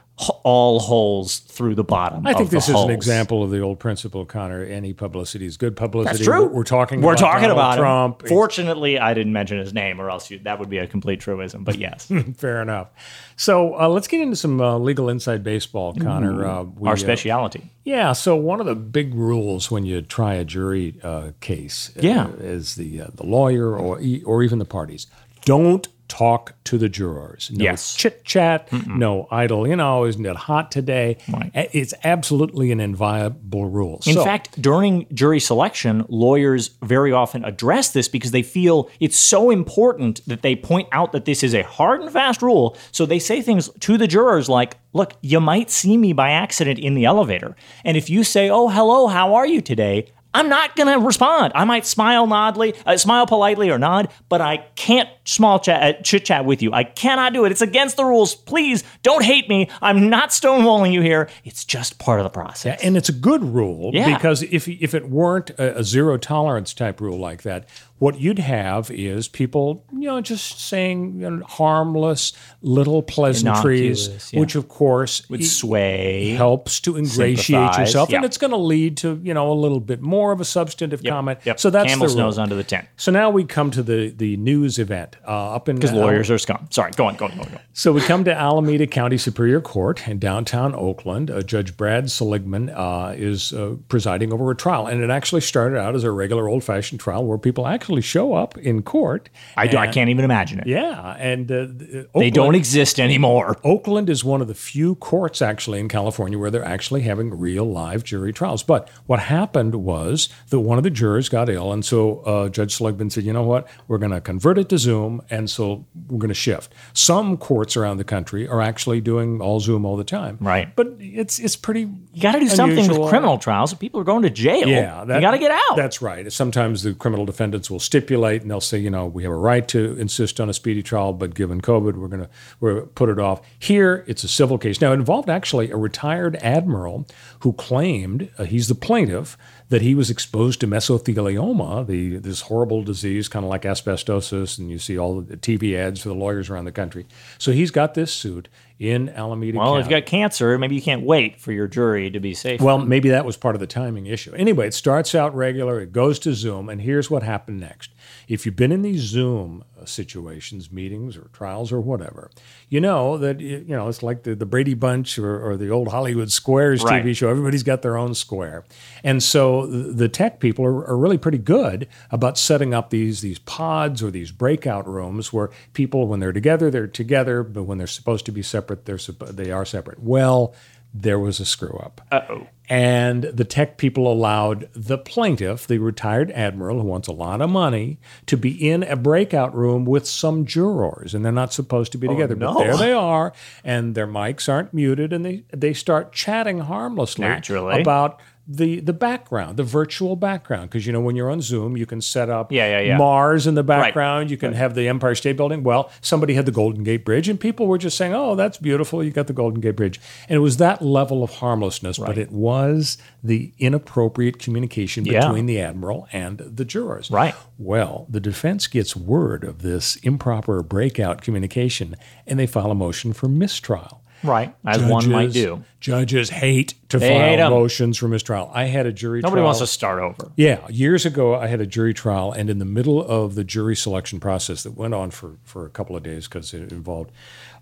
all 0.44 0.78
holes 0.78 1.38
through 1.40 1.74
the 1.74 1.82
bottom. 1.82 2.26
I 2.26 2.34
think 2.34 2.50
this 2.50 2.68
is 2.68 2.74
an 2.74 2.90
example 2.90 3.42
of 3.42 3.50
the 3.50 3.60
old 3.60 3.80
principle, 3.80 4.24
Connor. 4.24 4.62
Any 4.62 4.92
publicity 4.92 5.46
is 5.46 5.56
good 5.56 5.74
publicity. 5.74 6.16
That's 6.18 6.24
true. 6.24 6.46
We're, 6.46 6.62
talking. 6.64 7.00
We're 7.00 7.12
about 7.12 7.18
talking 7.18 7.48
Donald 7.48 7.58
about 7.58 7.76
Trump. 7.78 8.22
him. 8.22 8.28
Fortunately, 8.28 8.98
I 8.98 9.14
didn't 9.14 9.32
mention 9.32 9.58
his 9.58 9.72
name, 9.72 10.00
or 10.00 10.10
else 10.10 10.30
you, 10.30 10.38
that 10.40 10.58
would 10.60 10.68
be 10.68 10.78
a 10.78 10.86
complete 10.86 11.20
truism. 11.20 11.64
But 11.64 11.78
yes, 11.78 12.12
Fair 12.36 12.62
enough. 12.62 12.88
So 13.36 13.80
uh, 13.80 13.88
let's 13.88 14.06
get 14.06 14.20
into 14.20 14.36
some 14.36 14.60
uh, 14.60 14.78
legal 14.78 15.08
inside 15.08 15.42
baseball, 15.42 15.94
Connor. 15.94 16.44
Uh, 16.46 16.62
we, 16.64 16.88
our 16.88 16.94
uh, 16.94 16.96
speciality. 16.96 17.70
Yeah. 17.84 18.12
So 18.12 18.36
one 18.36 18.60
of 18.60 18.66
the 18.66 18.76
big 18.76 19.14
rules 19.14 19.70
when 19.70 19.84
you 19.86 20.02
try 20.02 20.34
a 20.34 20.44
jury 20.44 21.00
uh, 21.02 21.32
case, 21.40 21.90
uh, 21.96 22.00
Yeah. 22.02 22.28
is 22.38 22.76
the 22.76 23.00
uh, 23.00 23.06
the 23.14 23.26
lawyer 23.26 23.76
or 23.76 24.00
or 24.24 24.42
even 24.42 24.58
the 24.58 24.64
parties 24.66 25.06
don't 25.44 25.88
talk 26.12 26.54
to 26.64 26.76
the 26.76 26.90
jurors. 26.90 27.50
No 27.54 27.64
Yes. 27.64 27.94
chit 27.94 28.22
chat. 28.24 28.68
No 28.86 29.26
idle. 29.30 29.66
You 29.66 29.76
know, 29.76 30.04
isn't 30.04 30.26
it 30.26 30.36
hot 30.36 30.70
today? 30.70 31.16
Right. 31.32 31.50
It's 31.72 31.94
absolutely 32.04 32.70
an 32.70 32.80
inviolable 32.80 33.64
rule. 33.64 34.00
In 34.06 34.14
So- 34.14 34.24
fact, 34.24 34.60
during 34.60 35.06
jury 35.14 35.40
selection, 35.40 36.04
lawyers 36.10 36.70
very 36.82 37.12
often 37.12 37.44
address 37.46 37.90
this 37.90 38.08
because 38.08 38.30
they 38.30 38.42
feel 38.42 38.90
it's 39.00 39.16
so 39.16 39.50
important 39.50 40.20
that 40.26 40.42
they 40.42 40.54
point 40.54 40.88
out 40.92 41.12
that 41.12 41.24
this 41.24 41.42
is 41.42 41.54
a 41.54 41.62
hard 41.62 42.02
and 42.02 42.10
fast 42.10 42.42
rule. 42.42 42.76
So 42.90 43.06
they 43.06 43.18
say 43.18 43.40
things 43.40 43.70
to 43.80 43.96
the 43.96 44.06
jurors 44.06 44.48
like, 44.50 44.76
look, 44.92 45.14
you 45.22 45.40
might 45.40 45.70
see 45.70 45.96
me 45.96 46.12
by 46.12 46.30
accident 46.30 46.78
in 46.78 46.92
the 46.94 47.06
elevator. 47.06 47.56
And 47.86 47.96
if 47.96 48.10
you 48.10 48.22
say, 48.22 48.50
oh, 48.50 48.68
hello, 48.68 49.06
how 49.06 49.34
are 49.34 49.46
you 49.46 49.62
today? 49.62 50.06
I'm 50.34 50.48
not 50.48 50.76
going 50.76 50.88
to 50.98 51.04
respond. 51.04 51.52
I 51.54 51.64
might 51.64 51.84
smile 51.86 52.26
nodly, 52.26 52.74
uh, 52.86 52.96
smile 52.96 53.26
politely 53.26 53.70
or 53.70 53.78
nod, 53.78 54.08
but 54.28 54.40
I 54.40 54.58
can't 54.76 55.08
small 55.24 55.58
chat, 55.60 55.82
uh, 55.82 56.02
chit 56.02 56.24
chat 56.24 56.44
with 56.44 56.62
you. 56.62 56.72
I 56.72 56.84
cannot 56.84 57.32
do 57.32 57.44
it. 57.44 57.52
It's 57.52 57.60
against 57.62 57.96
the 57.96 58.04
rules. 58.04 58.34
Please 58.34 58.82
don't 59.02 59.24
hate 59.24 59.48
me. 59.48 59.68
I'm 59.80 60.08
not 60.10 60.30
stonewalling 60.30 60.92
you 60.92 61.00
here. 61.02 61.28
It's 61.44 61.64
just 61.64 61.98
part 61.98 62.18
of 62.20 62.24
the 62.24 62.30
process. 62.30 62.80
Yeah, 62.80 62.86
And 62.86 62.96
it's 62.96 63.08
a 63.08 63.12
good 63.12 63.42
rule 63.44 63.90
Yeah. 63.92 64.14
because 64.16 64.42
if 64.44 64.66
if 64.68 64.94
it 64.94 65.08
weren't 65.10 65.50
a, 65.50 65.78
a 65.78 65.84
zero 65.84 66.16
tolerance 66.16 66.72
type 66.74 67.00
rule 67.00 67.18
like 67.18 67.42
that, 67.42 67.68
what 68.02 68.18
you'd 68.18 68.40
have 68.40 68.90
is 68.90 69.28
people, 69.28 69.86
you 69.92 70.08
know, 70.08 70.20
just 70.20 70.60
saying 70.60 71.20
you 71.20 71.30
know, 71.30 71.44
harmless 71.44 72.32
little 72.60 73.00
pleasantries, 73.00 74.32
yeah. 74.32 74.40
which 74.40 74.56
of 74.56 74.66
course 74.66 75.28
Would 75.30 75.46
sway. 75.46 76.30
helps 76.30 76.80
to 76.80 76.96
ingratiate 76.96 77.78
yourself, 77.78 78.12
and 78.12 78.24
it's 78.24 78.38
going 78.38 78.50
to 78.50 78.56
lead 78.56 78.96
to 78.98 79.20
you 79.22 79.32
know 79.32 79.52
a 79.52 79.54
little 79.54 79.78
bit 79.78 80.02
more 80.02 80.32
of 80.32 80.40
a 80.40 80.44
substantive 80.44 81.04
comment. 81.04 81.38
Yep. 81.44 81.60
So 81.60 81.70
that's 81.70 81.92
Camel's 81.92 82.16
the 82.16 82.22
nose 82.22 82.38
under 82.38 82.56
the 82.56 82.64
tent. 82.64 82.88
So 82.96 83.12
now 83.12 83.30
we 83.30 83.44
come 83.44 83.70
to 83.70 83.84
the 83.84 84.08
the 84.10 84.36
news 84.36 84.80
event 84.80 85.14
uh, 85.24 85.54
up 85.54 85.68
in 85.68 85.76
Because 85.76 85.92
lawyers 85.92 86.28
are 86.28 86.38
scum. 86.38 86.66
Sorry, 86.70 86.90
go 86.96 87.06
on, 87.06 87.14
go 87.14 87.26
on, 87.26 87.36
go 87.36 87.42
on. 87.42 87.50
Go 87.50 87.54
on. 87.54 87.60
so 87.72 87.92
we 87.92 88.00
come 88.00 88.24
to 88.24 88.34
Alameda 88.34 88.88
County 88.88 89.16
Superior 89.16 89.60
Court 89.60 90.08
in 90.08 90.18
downtown 90.18 90.74
Oakland. 90.74 91.30
Uh, 91.30 91.40
Judge 91.42 91.76
Brad 91.76 92.10
Seligman 92.10 92.68
uh, 92.70 93.14
is 93.16 93.52
uh, 93.52 93.76
presiding 93.86 94.32
over 94.32 94.50
a 94.50 94.56
trial, 94.56 94.88
and 94.88 95.04
it 95.04 95.10
actually 95.10 95.40
started 95.40 95.78
out 95.78 95.94
as 95.94 96.02
a 96.02 96.10
regular 96.10 96.48
old-fashioned 96.48 96.98
trial 96.98 97.24
where 97.24 97.38
people 97.38 97.64
actually 97.64 97.91
show 98.00 98.32
up 98.34 98.56
in 98.56 98.82
court. 98.82 99.28
I, 99.56 99.66
do, 99.66 99.76
I 99.76 99.86
can't 99.88 100.08
even 100.08 100.24
imagine 100.24 100.60
it. 100.60 100.66
Yeah, 100.66 101.14
and 101.18 101.50
uh, 101.52 101.66
the- 101.66 102.08
They 102.14 102.30
don't 102.30 102.54
exist 102.54 102.98
anymore. 102.98 103.58
Oakland 103.64 104.08
is 104.08 104.24
one 104.24 104.40
of 104.40 104.48
the 104.48 104.54
few 104.54 104.94
courts 104.94 105.42
actually 105.42 105.80
in 105.80 105.88
California 105.88 106.38
where 106.38 106.50
they're 106.50 106.64
actually 106.64 107.02
having 107.02 107.38
real 107.38 107.64
live 107.64 108.04
jury 108.04 108.32
trials. 108.32 108.62
But 108.62 108.88
what 109.06 109.18
happened 109.20 109.74
was 109.76 110.28
that 110.48 110.60
one 110.60 110.78
of 110.78 110.84
the 110.84 110.90
jurors 110.90 111.28
got 111.28 111.48
ill, 111.50 111.72
and 111.72 111.84
so 111.84 112.20
uh, 112.20 112.48
Judge 112.48 112.74
Seligman 112.76 113.10
said, 113.10 113.24
"You 113.24 113.32
know 113.32 113.42
what? 113.42 113.68
We're 113.88 113.98
going 113.98 114.12
to 114.12 114.20
convert 114.20 114.56
it 114.58 114.68
to 114.70 114.78
Zoom, 114.78 115.20
and 115.28 115.50
so 115.50 115.84
we're 116.08 116.18
going 116.18 116.28
to 116.28 116.34
shift." 116.34 116.72
Some 116.94 117.36
courts 117.36 117.76
around 117.76 117.96
the 117.98 118.04
country 118.04 118.46
are 118.48 118.60
actually 118.62 119.00
doing 119.00 119.40
all 119.40 119.60
Zoom 119.60 119.84
all 119.84 119.96
the 119.96 120.04
time. 120.04 120.38
Right. 120.40 120.74
But 120.74 120.88
it's 121.00 121.38
it's 121.38 121.56
pretty. 121.56 121.80
You 122.14 122.22
got 122.22 122.32
to 122.32 122.40
do 122.40 122.48
something 122.48 122.88
with 122.88 123.08
criminal 123.08 123.38
trials. 123.38 123.74
People 123.74 124.00
are 124.00 124.04
going 124.04 124.22
to 124.22 124.30
jail. 124.30 124.68
Yeah, 124.68 125.02
you 125.02 125.20
got 125.20 125.32
to 125.32 125.38
get 125.38 125.50
out. 125.50 125.76
That's 125.76 126.00
right. 126.00 126.30
Sometimes 126.32 126.82
the 126.82 126.94
criminal 126.94 127.24
defendants 127.26 127.70
will 127.70 127.80
stipulate 127.82 128.42
and 128.42 128.50
they'll 128.50 128.60
say, 128.60 128.78
you 128.78 128.90
know, 128.90 129.06
we 129.06 129.22
have 129.22 129.32
a 129.32 129.36
right 129.36 129.66
to 129.68 129.98
insist 129.98 130.40
on 130.40 130.48
a 130.48 130.54
speedy 130.54 130.82
trial, 130.82 131.12
but 131.12 131.34
given 131.34 131.60
COVID, 131.60 131.96
we're 131.96 132.08
going 132.08 132.22
to 132.22 132.30
we're 132.60 132.82
put 132.82 133.08
it 133.08 133.18
off. 133.18 133.40
Here, 133.58 134.04
it's 134.06 134.24
a 134.24 134.28
civil 134.28 134.58
case. 134.58 134.80
Now, 134.80 134.92
it 134.92 134.94
involved 134.94 135.28
actually 135.28 135.70
a 135.70 135.76
retired 135.76 136.36
admiral 136.36 137.06
who 137.40 137.52
claimed 137.52 138.30
uh, 138.38 138.44
he's 138.44 138.68
the 138.68 138.74
plaintiff 138.74 139.36
that 139.68 139.80
he 139.82 139.94
was 139.94 140.10
exposed 140.10 140.60
to 140.60 140.66
mesothelioma, 140.66 141.86
the 141.86 142.18
this 142.18 142.42
horrible 142.42 142.82
disease, 142.82 143.26
kind 143.26 143.42
of 143.42 143.48
like 143.48 143.62
asbestosis, 143.62 144.58
and 144.58 144.70
you 144.70 144.78
see 144.78 144.98
all 144.98 145.22
the 145.22 145.36
TV 145.36 145.74
ads 145.74 146.02
for 146.02 146.10
the 146.10 146.14
lawyers 146.14 146.50
around 146.50 146.66
the 146.66 146.72
country. 146.72 147.06
So 147.38 147.52
he's 147.52 147.70
got 147.70 147.94
this 147.94 148.12
suit 148.12 148.48
in 148.78 149.08
Alameda 149.08 149.58
well, 149.58 149.68
County. 149.68 149.80
if 149.80 149.86
you've 149.86 149.90
got 149.90 150.06
cancer, 150.06 150.58
maybe 150.58 150.74
you 150.74 150.82
can't 150.82 151.02
wait 151.02 151.40
for 151.40 151.52
your 151.52 151.66
jury 151.68 152.10
to 152.10 152.20
be 152.20 152.34
safe. 152.34 152.60
Well, 152.60 152.78
maybe 152.78 153.10
that 153.10 153.24
was 153.24 153.36
part 153.36 153.54
of 153.54 153.60
the 153.60 153.66
timing 153.66 154.06
issue. 154.06 154.34
Anyway, 154.34 154.66
it 154.66 154.74
starts 154.74 155.14
out 155.14 155.34
regular, 155.34 155.80
it 155.80 155.92
goes 155.92 156.18
to 156.20 156.34
Zoom, 156.34 156.68
and 156.68 156.80
here's 156.80 157.10
what 157.10 157.22
happened 157.22 157.60
next. 157.60 157.90
If 158.28 158.46
you've 158.46 158.56
been 158.56 158.72
in 158.72 158.82
these 158.82 159.00
Zoom 159.00 159.64
uh, 159.80 159.84
situations, 159.84 160.72
meetings 160.72 161.16
or 161.16 161.28
trials 161.32 161.72
or 161.72 161.80
whatever, 161.80 162.30
you 162.68 162.80
know 162.80 163.18
that 163.18 163.40
you 163.40 163.64
know 163.68 163.88
it's 163.88 164.02
like 164.02 164.22
the, 164.22 164.34
the 164.34 164.46
Brady 164.46 164.74
Bunch 164.74 165.18
or, 165.18 165.50
or 165.50 165.56
the 165.56 165.70
old 165.70 165.88
Hollywood 165.88 166.30
Squares 166.32 166.82
Right. 166.82 167.04
TV 167.04 167.14
show. 167.14 167.28
Everybody's 167.28 167.62
got 167.62 167.82
their 167.82 167.96
own 167.96 168.14
square, 168.14 168.64
and 169.04 169.22
so 169.22 169.66
the 169.66 169.92
the 169.92 170.08
tech 170.08 170.40
people 170.40 170.64
are, 170.64 170.86
are 170.86 170.96
really 170.96 171.18
pretty 171.18 171.38
good 171.38 171.86
about 172.10 172.38
setting 172.38 172.74
up 172.74 172.90
these 172.90 173.20
these 173.20 173.38
pods 173.38 174.02
or 174.02 174.10
these 174.10 174.32
breakout 174.32 174.86
rooms 174.88 175.32
where 175.32 175.50
people, 175.72 176.06
when 176.06 176.20
they're 176.20 176.32
together, 176.32 176.70
they're 176.70 176.86
together, 176.86 177.42
but 177.42 177.64
when 177.64 177.78
they're 177.78 177.86
supposed 177.86 178.24
to 178.26 178.32
be 178.32 178.42
separate, 178.42 178.61
they're 178.66 178.98
they 179.32 179.50
are 179.50 179.64
separate. 179.64 180.00
Well, 180.00 180.54
there 180.94 181.18
was 181.18 181.40
a 181.40 181.44
screw 181.44 181.78
up. 181.78 182.00
Uh-oh. 182.10 182.46
And 182.68 183.24
the 183.24 183.44
tech 183.44 183.76
people 183.76 184.10
allowed 184.10 184.68
the 184.74 184.98
plaintiff, 184.98 185.66
the 185.66 185.78
retired 185.78 186.30
admiral 186.30 186.80
who 186.80 186.86
wants 186.86 187.08
a 187.08 187.12
lot 187.12 187.40
of 187.40 187.50
money, 187.50 187.98
to 188.26 188.36
be 188.36 188.70
in 188.70 188.82
a 188.82 188.96
breakout 188.96 189.54
room 189.54 189.84
with 189.84 190.06
some 190.06 190.44
jurors. 190.44 191.14
And 191.14 191.24
they're 191.24 191.32
not 191.32 191.52
supposed 191.52 191.92
to 191.92 191.98
be 191.98 192.08
oh, 192.08 192.12
together. 192.12 192.34
no. 192.34 192.54
But 192.54 192.64
there 192.64 192.76
they 192.76 192.92
are, 192.92 193.32
and 193.64 193.94
their 193.94 194.06
mics 194.06 194.48
aren't 194.48 194.72
muted, 194.72 195.12
and 195.12 195.24
they, 195.24 195.44
they 195.50 195.72
start 195.72 196.12
chatting 196.12 196.60
harmlessly 196.60 197.24
Naturally. 197.24 197.80
about 197.80 198.20
the 198.46 198.80
the 198.80 198.92
background, 198.92 199.56
the 199.56 199.62
virtual 199.62 200.16
background. 200.16 200.70
Because 200.70 200.86
you 200.86 200.92
know, 200.92 201.00
when 201.00 201.16
you're 201.16 201.30
on 201.30 201.40
Zoom, 201.40 201.76
you 201.76 201.86
can 201.86 202.00
set 202.00 202.28
up 202.28 202.50
Yeah, 202.50 202.66
yeah, 202.66 202.80
yeah. 202.80 202.96
Mars 202.96 203.46
in 203.46 203.54
the 203.54 203.62
background, 203.62 204.30
you 204.30 204.36
can 204.36 204.52
have 204.52 204.74
the 204.74 204.88
Empire 204.88 205.14
State 205.14 205.36
Building. 205.36 205.62
Well, 205.62 205.90
somebody 206.00 206.34
had 206.34 206.46
the 206.46 206.52
Golden 206.52 206.82
Gate 206.82 207.04
Bridge, 207.04 207.28
and 207.28 207.38
people 207.38 207.66
were 207.66 207.78
just 207.78 207.96
saying, 207.96 208.14
Oh, 208.14 208.34
that's 208.34 208.58
beautiful, 208.58 209.02
you 209.04 209.10
got 209.10 209.26
the 209.28 209.32
Golden 209.32 209.60
Gate 209.60 209.76
Bridge. 209.76 210.00
And 210.28 210.36
it 210.36 210.40
was 210.40 210.56
that 210.56 210.82
level 210.82 211.22
of 211.22 211.30
harmlessness, 211.34 211.98
but 211.98 212.18
it 212.18 212.32
was 212.32 212.98
the 213.22 213.52
inappropriate 213.58 214.38
communication 214.38 215.04
between 215.04 215.46
the 215.46 215.60
admiral 215.60 216.08
and 216.12 216.38
the 216.38 216.64
jurors. 216.64 217.10
Right. 217.10 217.34
Well, 217.58 218.06
the 218.08 218.20
defense 218.20 218.66
gets 218.66 218.96
word 218.96 219.44
of 219.44 219.62
this 219.62 219.96
improper 219.96 220.62
breakout 220.62 221.22
communication, 221.22 221.94
and 222.26 222.38
they 222.38 222.46
file 222.46 222.70
a 222.70 222.74
motion 222.74 223.12
for 223.12 223.28
mistrial. 223.28 224.01
Right, 224.22 224.54
as 224.64 224.82
one 224.82 225.10
might 225.10 225.32
do. 225.32 225.64
Judges 225.80 226.30
hate 226.30 226.74
to 226.90 226.98
They 226.98 227.12
hate 227.12 227.38
motions 227.38 227.98
for 227.98 228.06
mistrial. 228.06 228.50
I 228.54 228.64
had 228.64 228.86
a 228.86 228.92
jury 228.92 229.20
trial. 229.20 229.30
Nobody 229.30 229.40
trial. 229.40 229.46
wants 229.46 229.60
to 229.60 229.66
start 229.66 230.00
over. 230.00 230.30
Yeah, 230.36 230.66
years 230.68 231.04
ago, 231.04 231.34
I 231.34 231.48
had 231.48 231.60
a 231.60 231.66
jury 231.66 231.92
trial, 231.92 232.32
and 232.32 232.48
in 232.48 232.58
the 232.58 232.64
middle 232.64 233.02
of 233.04 233.34
the 233.34 233.44
jury 233.44 233.74
selection 233.74 234.20
process 234.20 234.62
that 234.62 234.72
went 234.72 234.94
on 234.94 235.10
for, 235.10 235.38
for 235.42 235.66
a 235.66 235.70
couple 235.70 235.96
of 235.96 236.02
days 236.02 236.28
because 236.28 236.54
it 236.54 236.70
involved, 236.70 237.10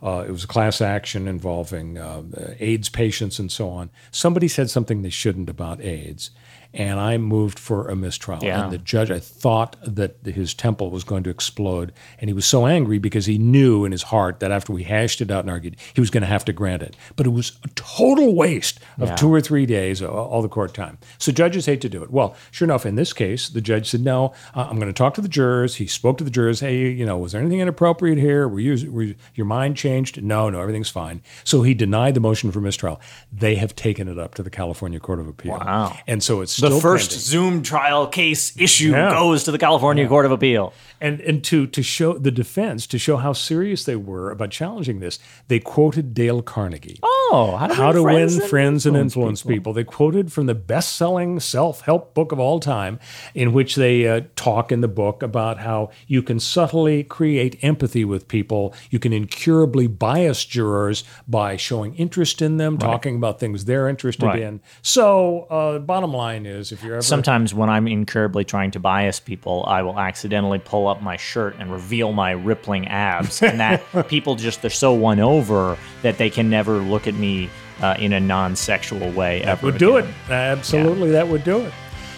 uh, 0.03 0.25
it 0.27 0.31
was 0.31 0.45
a 0.45 0.49
class 0.49 0.81
action 0.81 1.27
involving 1.27 1.97
uh, 1.97 2.23
AIDS 2.59 2.89
patients 2.89 3.39
and 3.39 3.51
so 3.51 3.69
on. 3.71 3.91
Somebody 4.11 4.49
said 4.49 4.69
something 4.69 5.03
they 5.03 5.11
shouldn't 5.11 5.49
about 5.49 5.81
AIDS, 5.81 6.31
and 6.73 6.99
I 6.99 7.19
moved 7.19 7.59
for 7.59 7.89
a 7.89 7.97
mistrial. 7.97 8.43
Yeah. 8.43 8.63
And 8.65 8.73
the 8.73 8.79
judge, 8.79 9.11
I 9.11 9.19
thought 9.19 9.77
that 9.83 10.17
his 10.25 10.55
temple 10.55 10.91
was 10.91 11.05
going 11.05 11.23
to 11.25 11.31
explode, 11.31 11.93
and 12.19 12.29
he 12.29 12.35
was 12.35 12.47
so 12.47 12.67
angry 12.67 12.99
because 12.99 13.27
he 13.27 13.39
knew 13.39 13.85
in 13.85 13.93
his 13.93 14.05
heart 14.05 14.41
that 14.41 14.51
after 14.51 14.73
we 14.73 14.85
hashed 14.85 15.21
it 15.21 15.31
out 15.31 15.41
and 15.45 15.51
argued, 15.51 15.77
he 15.95 16.01
was 16.01 16.11
going 16.11 16.23
to 16.23 16.27
have 16.29 16.45
to 16.47 16.53
grant 16.53 16.83
it. 16.83 16.97
But 17.17 17.27
it 17.27 17.31
was 17.31 17.53
a 17.65 17.69
total 17.75 18.35
waste 18.35 18.81
of 18.99 19.09
Yeah. 19.11 19.17
two 19.17 19.33
or 19.33 19.41
three 19.41 19.67
days, 19.67 20.03
all- 20.03 20.11
all 20.31 20.43
the 20.43 20.49
court 20.49 20.73
time. 20.75 20.99
So 21.19 21.31
judges 21.33 21.67
hate 21.67 21.81
to 21.83 21.89
do 21.89 22.03
it. 22.03 22.11
Well, 22.11 22.35
sure 22.51 22.67
enough, 22.67 22.87
in 22.87 22.95
this 22.95 23.13
case, 23.13 23.49
the 23.49 23.61
judge 23.61 23.89
said, 23.91 24.03
"No, 24.03 24.33
uh, 24.55 24.67
I'm 24.71 24.77
going 24.77 24.89
to 24.89 24.93
talk 24.93 25.15
to 25.15 25.21
the 25.21 25.29
jurors." 25.29 25.77
He 25.77 25.87
spoke 25.87 26.19
to 26.19 26.25
the 26.25 26.31
jurors. 26.31 26.61
Hey, 26.61 26.89
you 26.91 27.05
know, 27.05 27.19
was 27.19 27.33
there 27.33 27.41
anything 27.41 27.61
inappropriate 27.61 28.19
here? 28.19 28.47
Were 28.49 28.61
you, 28.61 28.91
were 28.91 29.03
you- 29.03 29.15
your 29.35 29.47
mind 29.47 29.77
changed? 29.77 29.91
changed? 29.91 30.23
No, 30.23 30.49
no, 30.51 30.61
everything's 30.61 30.89
fine. 30.89 31.21
So 31.43 31.63
he 31.63 31.75
denied 31.75 32.15
the 32.15 32.21
motion 32.21 32.53
for 32.53 32.61
mistrial. 32.61 33.01
They 33.33 33.57
have 33.57 33.75
taken 33.75 34.07
it 34.07 34.19
up 34.21 34.35
to 34.37 34.43
the 34.45 34.51
California 34.51 35.01
Court 35.01 35.19
of 35.19 35.27
Appeal. 35.27 35.53
Wow. 35.59 35.97
And 36.07 36.23
so 36.23 36.43
it's 36.43 36.60
The 36.61 36.81
first 36.81 37.11
pending. 37.11 37.21
Zoom 37.21 37.63
trial 37.63 38.07
case 38.07 38.53
issue 38.59 38.91
Yeah. 38.91 39.11
goes 39.11 39.45
to 39.45 39.51
the 39.53 39.59
California 39.59 40.07
Court 40.09 40.27
of 40.27 40.33
Appeal. 40.33 40.73
And 41.03 41.21
and 41.21 41.43
to 41.45 41.67
to 41.69 41.83
show 41.83 42.13
the 42.19 42.31
defense 42.31 42.87
to 42.89 42.99
show 42.99 43.17
how 43.17 43.33
serious 43.33 43.85
they 43.85 43.97
were 43.97 44.31
about 44.31 44.51
challenging 44.51 45.01
this, 45.01 45.19
they 45.49 45.59
quoted 45.59 46.13
Dale 46.13 46.43
Carnegie. 46.43 46.99
Oh, 47.03 47.57
how 47.59 47.67
to, 47.69 47.75
How 47.75 47.93
to 47.93 48.03
win 48.03 48.27
Win 48.27 48.41
Friends 48.49 48.85
and 48.87 48.97
Influence 48.97 49.43
people. 49.43 49.73
They 49.73 49.85
quoted 49.85 50.31
from 50.33 50.45
the 50.47 50.55
best 50.55 50.97
selling 50.97 51.41
self 51.41 51.83
help 51.83 52.13
book 52.13 52.33
of 52.33 52.39
all 52.39 52.61
time, 52.61 52.99
in 53.35 53.53
which 53.55 53.77
they 53.77 54.07
uh, 54.07 54.23
talk 54.37 54.71
in 54.73 54.81
the 54.83 54.89
book 54.89 55.23
about 55.23 55.61
how 55.61 55.91
you 56.07 56.23
can 56.23 56.39
subtly 56.39 57.03
create 57.05 57.57
empathy 57.63 58.05
with 58.05 58.29
people. 58.29 58.75
You 58.91 58.99
can 58.99 59.13
incurably 59.13 59.87
bias 59.87 60.45
jurors 60.45 61.03
by 61.27 61.57
showing 61.57 61.95
interest 61.95 62.43
in 62.43 62.59
them, 62.59 62.77
talking 62.77 63.17
about 63.17 63.41
things 63.41 63.65
they're 63.65 63.89
interested 63.89 64.27
Right. 64.27 64.41
in. 64.43 64.61
So, 64.83 65.47
uh, 65.51 65.79
bottom 65.79 66.13
line 66.13 66.45
is 66.51 66.73
if 66.73 66.83
you're 66.83 66.95
ever. 66.95 67.03
Sometimes 67.03 67.55
when 67.55 67.71
I'm 67.71 67.87
incurably 67.89 68.45
trying 68.45 68.71
to 68.73 68.81
bias 68.81 69.21
people, 69.21 69.65
I 69.67 69.83
will 69.83 69.99
accidentally 69.99 70.59
pull 70.59 70.89
up 70.89 71.03
my 71.03 71.17
shirt 71.17 71.57
and 71.59 71.73
reveal 71.73 72.13
my 72.13 72.33
rippling 72.33 72.89
abs, 72.89 73.43
and 73.43 73.61
that 73.61 73.83
people 74.09 74.35
just 74.35 74.63
they're 74.63 74.71
so 74.71 74.93
won 74.93 75.21
over 75.21 75.79
that 76.03 76.19
they 76.19 76.31
can 76.31 76.51
never 76.51 76.79
look 76.79 77.07
at 77.07 77.15
me 77.15 77.49
uh, 77.81 77.97
in 77.99 78.13
a 78.13 78.21
non-sexual 78.21 79.11
way 79.13 79.43
ever. 79.43 79.67
would 79.67 79.79
do 79.79 79.97
it. 79.97 80.05
again. 80.05 80.15
Absolutely, 80.31 81.11
that 81.13 81.29
would 81.29 81.45
do 81.45 81.61
it. 81.61 81.73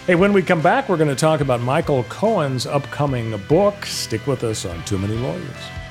Hey, 0.05 0.15
when 0.15 0.33
we 0.33 0.41
come 0.41 0.61
back, 0.61 0.89
we're 0.89 0.97
going 0.97 1.09
to 1.09 1.15
talk 1.15 1.39
about 1.39 1.61
Michael 1.61 2.03
Cohen's 2.09 2.65
upcoming 2.65 3.37
book. 3.47 3.85
Stick 3.85 4.27
with 4.27 4.43
us 4.43 4.65
on 4.65 4.83
Too 4.83 4.97
Many 4.97 5.15
Lawyers. 5.15 5.82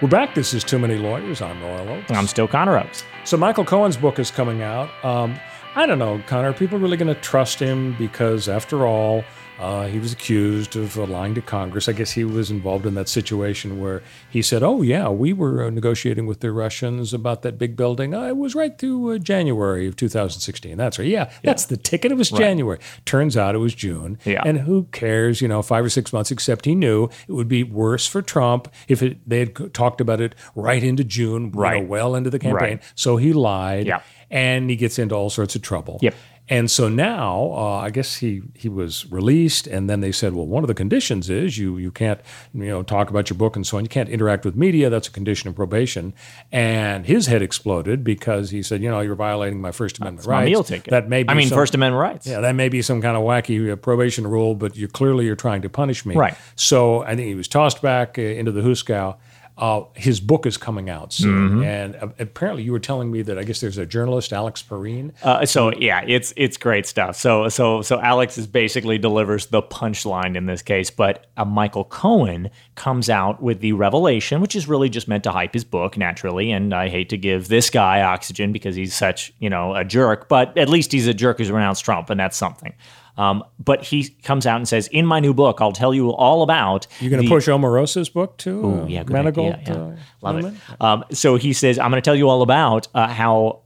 We're 0.00 0.08
back. 0.08 0.32
This 0.32 0.54
is 0.54 0.62
Too 0.62 0.78
Many 0.78 0.94
Lawyers. 0.94 1.42
I'm 1.42 1.60
Royal 1.60 1.88
Oakes. 1.88 2.12
I'm 2.12 2.28
still 2.28 2.46
Connor 2.46 2.78
Oakes. 2.78 3.02
So 3.24 3.36
Michael 3.36 3.64
Cohen's 3.64 3.96
book 3.96 4.20
is 4.20 4.30
coming 4.30 4.62
out. 4.62 4.88
Um, 5.04 5.40
I 5.74 5.86
don't 5.86 5.98
know, 5.98 6.22
Connor. 6.28 6.50
Are 6.50 6.52
people 6.52 6.78
really 6.78 6.96
going 6.96 7.12
to 7.12 7.20
trust 7.20 7.58
him 7.58 7.96
because, 7.98 8.48
after 8.48 8.86
all, 8.86 9.24
uh, 9.58 9.86
he 9.86 9.98
was 9.98 10.12
accused 10.12 10.76
of 10.76 10.98
uh, 10.98 11.04
lying 11.06 11.34
to 11.34 11.42
Congress. 11.42 11.88
I 11.88 11.92
guess 11.92 12.12
he 12.12 12.24
was 12.24 12.50
involved 12.50 12.86
in 12.86 12.94
that 12.94 13.08
situation 13.08 13.80
where 13.80 14.02
he 14.30 14.40
said, 14.42 14.62
"Oh 14.62 14.82
yeah, 14.82 15.08
we 15.08 15.32
were 15.32 15.64
uh, 15.64 15.70
negotiating 15.70 16.26
with 16.26 16.40
the 16.40 16.52
Russians 16.52 17.12
about 17.12 17.42
that 17.42 17.58
big 17.58 17.76
building. 17.76 18.14
Uh, 18.14 18.24
it 18.26 18.36
was 18.36 18.54
right 18.54 18.76
through 18.78 19.14
uh, 19.14 19.18
January 19.18 19.86
of 19.88 19.96
2016. 19.96 20.76
That's 20.76 20.98
right. 20.98 21.08
Yeah, 21.08 21.30
that's 21.42 21.66
the 21.66 21.76
ticket. 21.76 22.12
It 22.12 22.16
was 22.16 22.30
January. 22.30 22.78
Turns 23.04 23.36
out 23.36 23.54
it 23.54 23.58
was 23.58 23.74
June. 23.74 24.18
Yeah. 24.24 24.42
And 24.44 24.58
who 24.60 24.84
cares? 24.92 25.40
You 25.40 25.48
know, 25.48 25.62
five 25.62 25.84
or 25.84 25.90
six 25.90 26.12
months. 26.12 26.30
Except 26.30 26.64
he 26.64 26.74
knew 26.74 27.08
it 27.26 27.32
would 27.32 27.48
be 27.48 27.64
worse 27.64 28.06
for 28.06 28.22
Trump 28.22 28.68
if 28.86 29.02
it, 29.02 29.18
they 29.28 29.40
had 29.40 29.74
talked 29.74 30.00
about 30.00 30.20
it 30.20 30.34
right 30.54 30.82
into 30.84 31.04
June, 31.04 31.46
you 31.46 31.50
know, 31.50 31.58
Right. 31.60 31.86
well 31.88 32.14
into 32.14 32.30
the 32.30 32.38
campaign. 32.38 32.76
Right. 32.78 32.82
So 32.94 33.16
he 33.16 33.32
lied. 33.32 33.86
Yeah. 33.86 34.02
And 34.30 34.68
he 34.68 34.76
gets 34.76 34.98
into 34.98 35.14
all 35.14 35.30
sorts 35.30 35.56
of 35.56 35.62
trouble. 35.62 35.98
Yep. 36.02 36.14
And 36.50 36.70
so 36.70 36.88
now, 36.88 37.52
uh, 37.52 37.76
I 37.80 37.90
guess 37.90 38.16
he 38.16 38.42
he 38.54 38.68
was 38.68 39.10
released, 39.10 39.66
and 39.66 39.88
then 39.88 40.00
they 40.00 40.12
said, 40.12 40.32
well, 40.34 40.46
one 40.46 40.64
of 40.64 40.68
the 40.68 40.74
conditions 40.74 41.28
is 41.28 41.58
you 41.58 41.76
you 41.76 41.90
can't 41.90 42.20
you 42.54 42.66
know 42.68 42.82
talk 42.82 43.10
about 43.10 43.28
your 43.28 43.36
book 43.36 43.54
and 43.56 43.66
so 43.66 43.76
on. 43.76 43.84
You 43.84 43.88
can't 43.90 44.08
interact 44.08 44.44
with 44.46 44.56
media. 44.56 44.88
That's 44.88 45.08
a 45.08 45.10
condition 45.10 45.48
of 45.50 45.54
probation. 45.56 46.14
And 46.50 47.04
his 47.06 47.26
head 47.26 47.42
exploded 47.42 48.02
because 48.02 48.50
he 48.50 48.62
said, 48.62 48.82
you 48.82 48.88
know, 48.90 49.00
you're 49.00 49.14
violating 49.14 49.60
my 49.60 49.72
First 49.72 49.98
Amendment 49.98 50.26
My 50.26 50.38
rights. 50.40 50.50
meal 50.50 50.64
ticket. 50.64 50.90
That 50.90 51.08
may 51.08 51.22
be 51.22 51.28
I 51.28 51.34
mean, 51.34 51.48
some- 51.48 51.56
First 51.58 51.74
Amendment 51.74 52.00
rights. 52.00 52.26
yeah, 52.26 52.40
that 52.40 52.54
may 52.54 52.68
be 52.70 52.80
some 52.82 53.02
kind 53.02 53.16
of 53.16 53.22
wacky 53.22 53.70
uh, 53.70 53.76
probation 53.76 54.26
rule, 54.26 54.54
but 54.54 54.74
you 54.76 54.88
clearly 54.88 55.26
you're 55.26 55.36
trying 55.36 55.62
to 55.62 55.68
punish 55.68 56.06
me. 56.06 56.14
Right. 56.14 56.34
So 56.56 57.02
I 57.02 57.14
think 57.14 57.28
he 57.28 57.34
was 57.34 57.48
tossed 57.48 57.82
back 57.82 58.18
uh, 58.18 58.22
into 58.22 58.52
the 58.52 58.62
hoosegow. 58.62 59.16
Uh, 59.58 59.82
his 59.94 60.20
book 60.20 60.46
is 60.46 60.56
coming 60.56 60.88
out 60.88 61.12
soon, 61.12 61.50
Mm-hmm. 61.50 61.62
and 61.64 61.96
uh, 61.96 62.08
apparently 62.20 62.62
you 62.62 62.70
were 62.70 62.78
telling 62.78 63.10
me 63.10 63.22
that 63.22 63.38
I 63.38 63.42
guess 63.42 63.60
there's 63.60 63.76
a 63.76 63.84
journalist, 63.84 64.32
Alex 64.32 64.62
Pareene. 64.62 65.12
Uh, 65.22 65.44
so 65.44 65.72
yeah, 65.72 66.04
it's 66.06 66.32
it's 66.36 66.56
great 66.56 66.86
stuff. 66.86 67.16
So 67.16 67.48
so 67.48 67.82
so 67.82 68.00
Alex 68.00 68.38
is 68.38 68.46
basically 68.46 68.98
delivers 68.98 69.46
the 69.46 69.60
punchline 69.60 70.36
in 70.36 70.46
this 70.46 70.62
case, 70.62 70.90
but 70.90 71.26
uh, 71.36 71.44
Michael 71.44 71.84
Cohen 71.84 72.50
comes 72.76 73.10
out 73.10 73.42
with 73.42 73.58
the 73.60 73.72
revelation, 73.72 74.40
which 74.40 74.54
is 74.54 74.68
really 74.68 74.88
just 74.88 75.08
meant 75.08 75.24
to 75.24 75.32
hype 75.32 75.54
his 75.54 75.64
book 75.64 75.96
naturally. 75.96 76.52
And 76.52 76.72
I 76.72 76.88
hate 76.88 77.08
to 77.08 77.18
give 77.18 77.48
this 77.48 77.68
guy 77.68 78.02
oxygen 78.02 78.52
because 78.52 78.76
he's 78.76 78.94
such 78.94 79.32
you 79.40 79.50
know 79.50 79.74
a 79.74 79.84
jerk, 79.84 80.28
but 80.28 80.56
at 80.56 80.68
least 80.68 80.92
he's 80.92 81.08
a 81.08 81.14
jerk 81.14 81.38
who's 81.38 81.50
renounced 81.50 81.84
Trump, 81.84 82.10
and 82.10 82.20
that's 82.20 82.36
something. 82.36 82.74
Um, 83.18 83.44
but 83.58 83.82
he 83.82 84.08
comes 84.22 84.46
out 84.46 84.56
and 84.56 84.66
says, 84.66 84.86
"In 84.88 85.04
my 85.04 85.20
new 85.20 85.34
book, 85.34 85.58
I'll 85.60 85.72
tell 85.72 85.92
you 85.92 86.10
all 86.10 86.42
about." 86.42 86.86
You're 87.00 87.10
going 87.10 87.22
to 87.22 87.28
push 87.28 87.48
Omarosa's 87.48 88.08
book 88.08 88.38
too? 88.38 88.62
Oh, 88.64 88.82
uh, 88.84 88.86
yeah, 88.86 89.02
good 89.02 89.14
Manigault, 89.14 89.54
idea, 89.54 89.62
yeah. 89.66 89.74
uh, 89.74 89.96
Love 90.22 90.36
women? 90.36 90.54
it. 90.54 90.80
Um, 90.82 91.04
so 91.10 91.34
he 91.36 91.52
says, 91.52 91.78
I'm 91.78 91.90
going 91.90 92.00
to 92.00 92.04
tell 92.04 92.14
you 92.16 92.28
all 92.28 92.42
about 92.42 92.88
uh, 92.94 93.08
how 93.08 93.62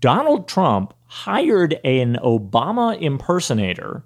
Donald 0.00 0.48
Trump 0.48 0.92
hired 1.06 1.74
an 1.84 2.18
Obama 2.22 3.00
impersonator 3.00 4.02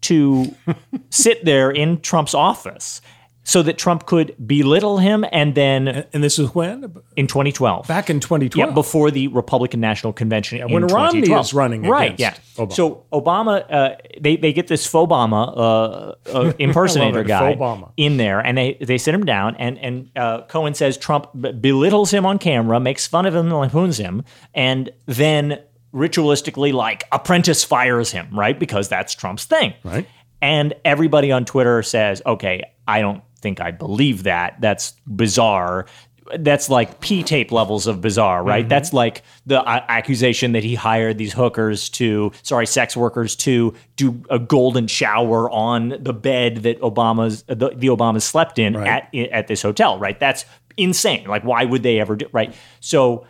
to 0.00 0.54
sit 1.10 1.44
there 1.44 1.70
in 1.70 2.00
Trump's 2.00 2.34
office 2.34 3.00
so 3.46 3.62
that 3.62 3.76
Trump 3.78 4.06
could 4.06 4.34
belittle 4.46 4.96
him 4.98 5.24
and 5.30 5.54
then 5.54 6.06
And 6.14 6.24
this 6.24 6.38
is 6.38 6.54
when? 6.54 6.96
in 7.14 7.26
2012. 7.26 7.86
Back 7.86 8.08
in 8.08 8.18
2012. 8.18 8.68
Yeah, 8.68 8.74
before 8.74 9.10
the 9.10 9.28
Republican 9.28 9.80
National 9.80 10.12
Convention 10.14 10.60
in 10.60 10.72
when 10.72 10.86
Romney 10.86 11.20
2012. 11.20 11.44
is 11.46 11.54
running 11.54 11.82
right? 11.82 12.14
against 12.14 12.20
Yeah. 12.58 12.64
Obama. 12.64 12.72
So 12.72 13.04
Obama, 13.12 13.64
uh, 13.70 13.96
they 14.20 14.36
they 14.36 14.52
get 14.52 14.68
this 14.68 14.90
Fobama 14.90 15.52
uh, 15.56 16.36
uh, 16.36 16.52
impersonator 16.58 17.22
guy 17.22 17.54
Fobama. 17.54 17.90
in 17.96 18.16
there, 18.16 18.40
and 18.40 18.56
they 18.56 18.78
they 18.80 18.96
sit 18.98 19.14
him 19.14 19.24
down, 19.24 19.56
and 19.56 19.78
and 19.78 20.10
uh, 20.16 20.42
Cohen 20.42 20.72
says 20.74 20.96
Trump 20.96 21.26
b- 21.38 21.52
belittles 21.52 22.10
him 22.12 22.24
on 22.24 22.38
camera, 22.38 22.80
makes 22.80 23.06
fun 23.06 23.26
of 23.26 23.34
him, 23.34 23.50
lampoons 23.50 23.98
him, 23.98 24.22
and 24.54 24.90
then 25.06 25.58
ritualistically 25.92 26.72
like 26.72 27.04
apprentice 27.12 27.64
fires 27.64 28.10
him, 28.10 28.28
right? 28.32 28.58
Because 28.58 28.88
that's 28.88 29.14
Trump's 29.14 29.44
thing, 29.44 29.74
Right. 29.84 30.06
and 30.42 30.74
everybody 30.84 31.30
on 31.32 31.44
Twitter 31.44 31.82
says, 31.82 32.20
okay, 32.26 32.62
I 32.86 33.00
don't 33.00 33.22
think 33.44 33.60
I 33.60 33.70
believe 33.70 34.22
that. 34.22 34.56
That's 34.60 34.94
bizarre. 35.06 35.84
That's 36.38 36.70
like 36.70 37.00
P 37.00 37.22
tape 37.22 37.52
levels 37.52 37.86
of 37.86 38.00
bizarre, 38.00 38.42
right? 38.42 38.62
Mm-hmm. 38.62 38.70
That's 38.70 38.94
like 38.94 39.22
the 39.44 39.60
uh, 39.60 39.84
accusation 39.88 40.52
that 40.52 40.64
he 40.64 40.74
hired 40.74 41.18
these 41.18 41.34
hookers 41.34 41.90
to, 41.90 42.32
sorry, 42.42 42.66
sex 42.66 42.96
workers 42.96 43.36
to 43.36 43.74
do 43.96 44.22
a 44.30 44.38
golden 44.38 44.86
shower 44.86 45.50
on 45.50 45.90
the 46.00 46.14
bed 46.14 46.62
that 46.62 46.80
Obama's 46.80 47.44
uh, 47.46 47.54
the, 47.54 47.68
the 47.76 47.88
Obamas 47.88 48.22
slept 48.22 48.58
in 48.58 48.74
Right. 48.74 48.88
at 48.88 49.14
at 49.30 49.46
this 49.48 49.60
hotel, 49.60 49.98
right? 49.98 50.18
That's 50.18 50.46
insane. 50.78 51.26
Like, 51.28 51.44
why 51.44 51.66
would 51.66 51.82
they 51.82 52.00
ever 52.00 52.16
do 52.16 52.26
right? 52.32 52.54
So 52.80 53.26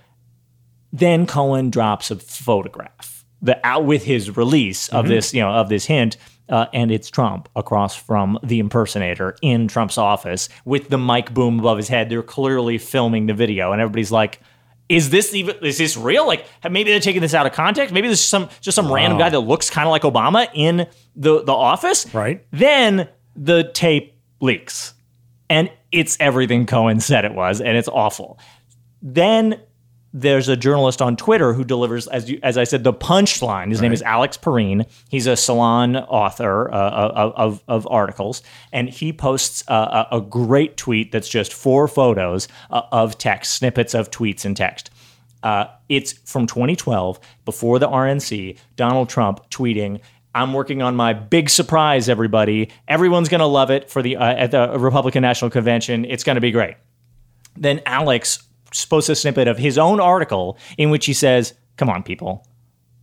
then 0.92 1.26
Cohen 1.26 1.70
drops 1.70 2.12
a 2.12 2.16
photograph 2.16 3.14
the 3.42 3.58
out 3.66 3.84
with 3.84 4.04
his 4.04 4.36
release 4.36 4.88
of 4.88 5.04
mm-hmm. 5.04 5.14
this, 5.14 5.34
you 5.34 5.42
know, 5.42 5.50
of 5.50 5.68
this 5.68 5.84
hint, 5.84 6.16
uh, 6.48 6.66
and 6.72 6.90
it's 6.90 7.08
Trump 7.10 7.48
across 7.56 7.94
from 7.96 8.38
the 8.42 8.58
impersonator 8.58 9.36
in 9.42 9.68
Trump's 9.68 9.98
office 9.98 10.48
with 10.64 10.88
the 10.88 10.98
mic 10.98 11.32
boom 11.32 11.58
above 11.58 11.76
his 11.76 11.88
head. 11.88 12.08
They're 12.10 12.22
clearly 12.22 12.78
filming 12.78 13.26
the 13.26 13.34
video, 13.34 13.72
and 13.72 13.80
everybody's 13.80 14.12
like. 14.12 14.40
Is 14.86 15.08
this 15.08 15.34
even? 15.34 15.56
Is 15.64 15.78
this 15.78 15.96
real? 15.96 16.26
Like 16.26 16.44
maybe 16.70 16.90
they're 16.90 17.00
taking 17.00 17.22
this 17.22 17.32
out 17.32 17.46
of 17.46 17.54
context. 17.54 17.94
Maybe 17.94 18.06
there's 18.06 18.20
some 18.20 18.50
just 18.60 18.76
some 18.76 18.92
random 18.92 19.18
guy 19.18 19.30
that 19.30 19.40
looks 19.40 19.70
kind 19.70 19.88
of 19.88 19.90
like 19.90 20.02
Obama 20.02 20.46
in 20.52 20.86
the 21.16 21.42
the 21.42 21.54
office. 21.54 22.12
Right. 22.14 22.44
Then 22.50 23.08
the 23.34 23.70
tape 23.72 24.14
leaks, 24.40 24.92
and 25.48 25.70
it's 25.90 26.18
everything 26.20 26.66
Cohen 26.66 27.00
said 27.00 27.24
it 27.24 27.32
was, 27.32 27.62
and 27.62 27.78
it's 27.78 27.88
awful. 27.88 28.38
Then 29.00 29.58
there's 30.16 30.48
a 30.48 30.56
journalist 30.56 31.02
on 31.02 31.16
Twitter 31.16 31.52
who 31.52 31.64
delivers, 31.64 32.06
as 32.06 32.30
you, 32.30 32.38
as 32.44 32.56
I 32.56 32.62
said, 32.62 32.84
the 32.84 32.92
punchline. 32.92 33.70
His 33.70 33.82
name 33.82 33.92
is 33.92 34.00
Alex 34.00 34.36
Pareene. 34.36 34.86
He's 35.08 35.26
a 35.26 35.36
Salon 35.36 35.96
author 35.96 36.72
uh, 36.72 36.90
of, 36.90 37.32
of, 37.34 37.62
of 37.66 37.88
articles, 37.90 38.40
and 38.72 38.88
he 38.88 39.12
posts 39.12 39.64
uh, 39.66 40.04
a, 40.12 40.18
a 40.18 40.20
great 40.20 40.76
tweet 40.76 41.10
that's 41.10 41.28
just 41.28 41.52
four 41.52 41.88
photos 41.88 42.46
uh, 42.70 42.82
of 42.92 43.18
text, 43.18 43.54
snippets 43.54 43.92
of 43.92 44.08
tweets 44.12 44.44
and 44.44 44.56
text. 44.56 44.90
Uh, 45.42 45.66
it's 45.88 46.12
from 46.12 46.46
2012, 46.46 47.18
before 47.44 47.80
the 47.80 47.88
RNC. 47.88 48.56
Donald 48.76 49.08
Trump 49.08 49.50
tweeting. 49.50 50.00
I'm 50.32 50.52
working 50.52 50.80
on 50.80 50.94
my 50.94 51.12
big 51.12 51.50
surprise, 51.50 52.08
everybody. 52.08 52.70
Everyone's 52.86 53.28
going 53.28 53.40
to 53.40 53.46
love 53.46 53.70
it 53.70 53.90
for 53.90 54.00
the 54.00 54.16
uh, 54.16 54.24
at 54.34 54.52
the 54.52 54.78
Republican 54.78 55.22
National 55.22 55.50
Convention. 55.50 56.04
It's 56.04 56.22
going 56.22 56.36
to 56.36 56.40
be 56.40 56.52
great 56.52 56.76
then 57.56 57.80
Alex 57.86 58.42
posts 58.88 59.08
a 59.10 59.14
snippet 59.14 59.48
of 59.48 59.58
his 59.58 59.78
own 59.78 60.00
article 60.00 60.58
in 60.78 60.90
which 60.90 61.06
he 61.06 61.12
says, 61.12 61.54
Come 61.76 61.88
on, 61.90 62.02
people. 62.02 62.46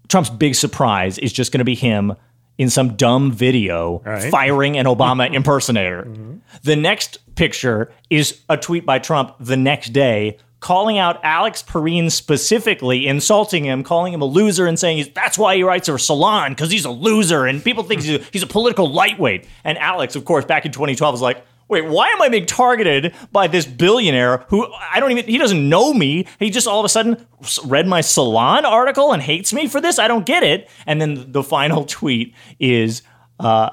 Trump's 0.08 0.30
big 0.30 0.56
surprise 0.56 1.18
is 1.18 1.32
just 1.34 1.52
going 1.52 1.60
to 1.60 1.66
be 1.66 1.76
him 1.76 2.14
in 2.58 2.70
some 2.70 2.96
dumb 2.96 3.32
video 3.32 4.00
Right. 4.06 4.30
firing 4.32 4.78
an 4.78 4.86
Obama 4.86 5.34
impersonator. 5.34 6.04
Mm-hmm. 6.04 6.34
The 6.64 6.76
next 6.76 7.20
picture 7.36 7.92
is 8.10 8.42
a 8.50 8.58
tweet 8.58 8.86
by 8.86 9.00
Trump 9.00 9.36
the 9.40 9.58
next 9.58 9.90
day 9.94 10.38
calling 10.60 11.00
out 11.00 11.20
Alex 11.24 11.64
Pareene 11.64 12.12
specifically, 12.12 13.08
insulting 13.08 13.66
him, 13.66 13.84
calling 13.84 14.14
him 14.14 14.22
a 14.22 14.26
loser, 14.26 14.68
and 14.68 14.78
saying 14.78 15.12
that's 15.16 15.36
why 15.38 15.56
he 15.56 15.64
writes 15.64 15.90
for 15.90 15.98
Salon 15.98 16.52
because 16.52 16.70
he's 16.70 16.86
a 16.86 16.92
loser 16.92 17.48
and 17.48 17.64
people 17.64 17.84
think 17.84 18.02
he's 18.04 18.20
a, 18.22 18.24
he's 18.32 18.44
a 18.44 18.48
political 18.48 18.88
lightweight. 18.92 19.48
And 19.64 19.78
Alex, 19.80 20.16
of 20.16 20.24
course, 20.24 20.46
back 20.46 20.66
in 20.66 20.72
2012 20.72 21.14
was 21.14 21.22
like, 21.22 21.44
wait, 21.72 21.86
why 21.86 22.10
am 22.10 22.22
I 22.22 22.28
being 22.28 22.46
targeted 22.46 23.16
by 23.32 23.48
this 23.48 23.66
billionaire 23.66 24.46
who 24.50 24.68
I 24.92 25.00
don't 25.00 25.10
even, 25.12 25.26
he 25.26 25.38
doesn't 25.38 25.70
know 25.70 25.94
me. 25.94 26.28
He 26.38 26.50
just 26.50 26.68
all 26.68 26.80
of 26.80 26.86
a 26.86 26.90
sudden 26.90 27.26
read 27.66 27.88
my 27.88 28.02
Salon 28.02 28.66
article 28.66 29.14
and 29.14 29.24
hates 29.24 29.54
me 29.54 29.68
for 29.68 29.80
this. 29.80 29.98
I 29.98 30.10
don't 30.10 30.26
get 30.26 30.44
it. 30.44 30.70
And 30.86 31.02
then 31.02 31.32
the 31.32 31.42
final 31.42 31.86
tweet 31.88 32.36
is, 32.60 33.02
uh, 33.40 33.70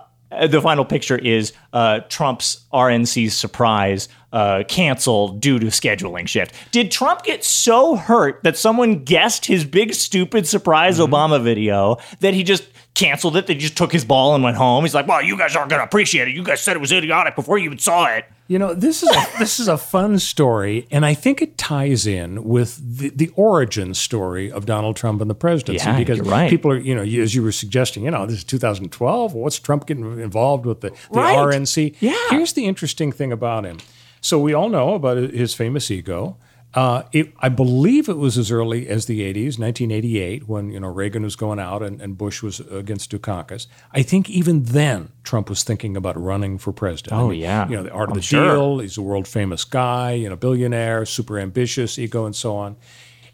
the 0.49 0.61
final 0.63 0.85
picture 0.85 1.19
is 1.19 1.53
uh, 1.73 2.01
Trump's 2.09 2.67
RNC's 2.73 3.37
surprise 3.37 4.09
uh, 4.33 4.63
canceled 4.69 5.41
due 5.41 5.59
to 5.59 5.67
scheduling 5.67 6.29
shift. 6.29 6.55
Did 6.71 6.91
Trump 6.91 7.23
get 7.23 7.45
so 7.45 7.97
hurt 7.97 8.43
that 8.43 8.57
someone 8.57 9.05
guessed 9.05 9.47
his 9.47 9.65
big 9.65 9.95
stupid 9.95 10.47
surprise 10.47 10.99
Mm-hmm. 10.99 11.13
Obama 11.15 11.43
video 11.43 11.97
that 12.21 12.35
he 12.35 12.43
just 12.43 12.65
canceled 12.95 13.37
it? 13.37 13.47
They 13.47 13.55
just 13.55 13.77
took 13.77 13.93
his 13.93 14.05
ball 14.05 14.35
and 14.35 14.43
went 14.45 14.57
home. 14.57 14.85
He's 14.85 14.95
like, 14.95 15.07
"Well, 15.07 15.23
you 15.23 15.37
guys 15.39 15.55
aren't 15.57 15.71
going 15.71 15.81
to 15.81 15.85
appreciate 15.85 16.29
it. 16.29 16.35
You 16.35 16.43
guys 16.43 16.61
said 16.61 16.77
it 16.77 16.81
was 16.81 16.93
idiotic 16.93 17.37
before 17.37 17.59
you 17.59 17.67
even 17.67 17.79
saw 17.79 18.07
it." 18.07 18.25
You 18.49 18.59
know, 18.59 18.73
this 18.73 19.03
is 19.03 19.11
a, 19.11 19.27
this 19.39 19.61
is 19.61 19.69
a 19.69 19.77
fun 19.77 20.19
story, 20.19 20.87
and 20.91 21.05
I 21.05 21.13
think 21.15 21.43
it 21.43 21.59
ties 21.59 22.07
in 22.07 22.45
with 22.45 22.81
the, 22.99 23.11
the 23.11 23.31
origin 23.37 23.93
story 23.95 24.51
of 24.51 24.65
Donald 24.65 24.97
Trump 24.97 25.21
and 25.21 25.29
the 25.31 25.35
presidency. 25.35 25.85
Yeah, 25.85 25.99
because 25.99 26.21
right. 26.21 26.49
people 26.49 26.73
are, 26.73 26.79
you 26.79 26.95
know, 26.95 27.03
as 27.03 27.35
you 27.35 27.43
were 27.43 27.53
suggesting, 27.53 28.05
you 28.05 28.11
know, 28.11 28.25
this 28.27 28.39
is 28.39 28.45
2012. 28.45 29.35
What's 29.35 29.59
Trump 29.59 29.87
getting 29.87 30.19
involved 30.21 30.65
with 30.65 30.81
the, 30.81 30.91
the 30.91 30.97
Right. 31.19 31.37
RNC? 31.37 31.97
Yeah. 32.01 32.17
Here's 32.31 32.55
the 32.55 32.65
interesting 32.65 33.13
thing 33.13 33.33
about 33.33 33.65
him. 33.65 33.79
So 34.21 34.39
we 34.39 34.53
all 34.55 34.69
know 34.69 34.95
about 34.95 35.17
his 35.17 35.55
famous 35.55 35.91
ego. 35.91 36.37
Uh, 36.75 37.03
it, 37.13 37.33
I 37.41 37.49
believe 37.49 38.11
it 38.11 38.19
was 38.19 38.37
as 38.37 38.51
early 38.53 38.89
as 38.89 39.07
the 39.07 39.21
80s, 39.23 39.59
1988, 39.59 40.47
when 40.49 40.71
you 40.71 40.79
know 40.81 40.89
Reagan 40.89 41.23
was 41.23 41.35
going 41.35 41.59
out 41.59 41.83
and, 41.83 42.01
and 42.03 42.19
Bush 42.19 42.43
was 42.43 42.61
against 42.61 43.11
Dukakis. 43.11 43.67
I 43.93 44.03
think 44.03 44.29
even 44.29 44.65
then 44.65 45.11
Trump 45.25 45.49
was 45.49 45.63
thinking 45.63 45.97
about 45.97 46.21
running 46.21 46.59
for 46.59 46.73
president. 46.73 47.15
I 47.15 47.21
Oh, 47.23 47.29
mean, 47.31 47.41
yeah. 47.41 47.67
you 47.69 47.75
know 47.77 47.85
the 47.85 47.91
art 47.91 48.11
of 48.11 48.13
I'm 48.13 48.17
the 48.19 48.23
sure. 48.23 48.55
deal. 48.55 48.79
He's 48.81 48.99
a 48.99 49.03
world 49.03 49.27
famous 49.27 49.65
guy, 49.65 50.13
you 50.13 50.29
know, 50.29 50.37
billionaire, 50.37 51.07
super 51.07 51.39
ambitious, 51.39 51.99
ego, 51.99 52.27
and 52.27 52.37
so 52.37 52.55
on. 52.57 52.77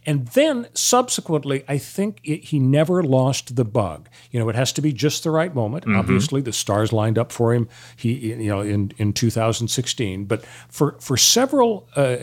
And 0.07 0.29
then 0.29 0.69
subsequently, 0.75 1.65
I 1.69 1.79
think 1.79 2.21
it, 2.25 2.45
he 2.45 2.59
never 2.59 3.03
lost 3.03 3.57
the 3.57 3.65
bug. 3.65 4.09
You 4.31 4.41
know, 4.41 4.49
it 4.49 4.55
has 4.55 4.73
to 4.75 4.83
be 4.83 4.93
just 4.93 5.25
the 5.25 5.31
right 5.31 5.55
moment. 5.55 5.85
Mm-hmm. 5.85 5.99
Obviously, 5.99 6.41
the 6.41 6.53
stars 6.53 6.93
lined 6.93 7.19
up 7.19 7.33
for 7.33 7.55
him. 7.55 7.69
He, 7.97 8.13
you 8.35 8.49
know, 8.49 8.61
in 8.61 8.93
in 8.99 9.13
2016. 9.13 10.25
But 10.27 10.45
for 10.69 10.97
for 11.01 11.17
several 11.17 11.89
uh, 11.97 12.17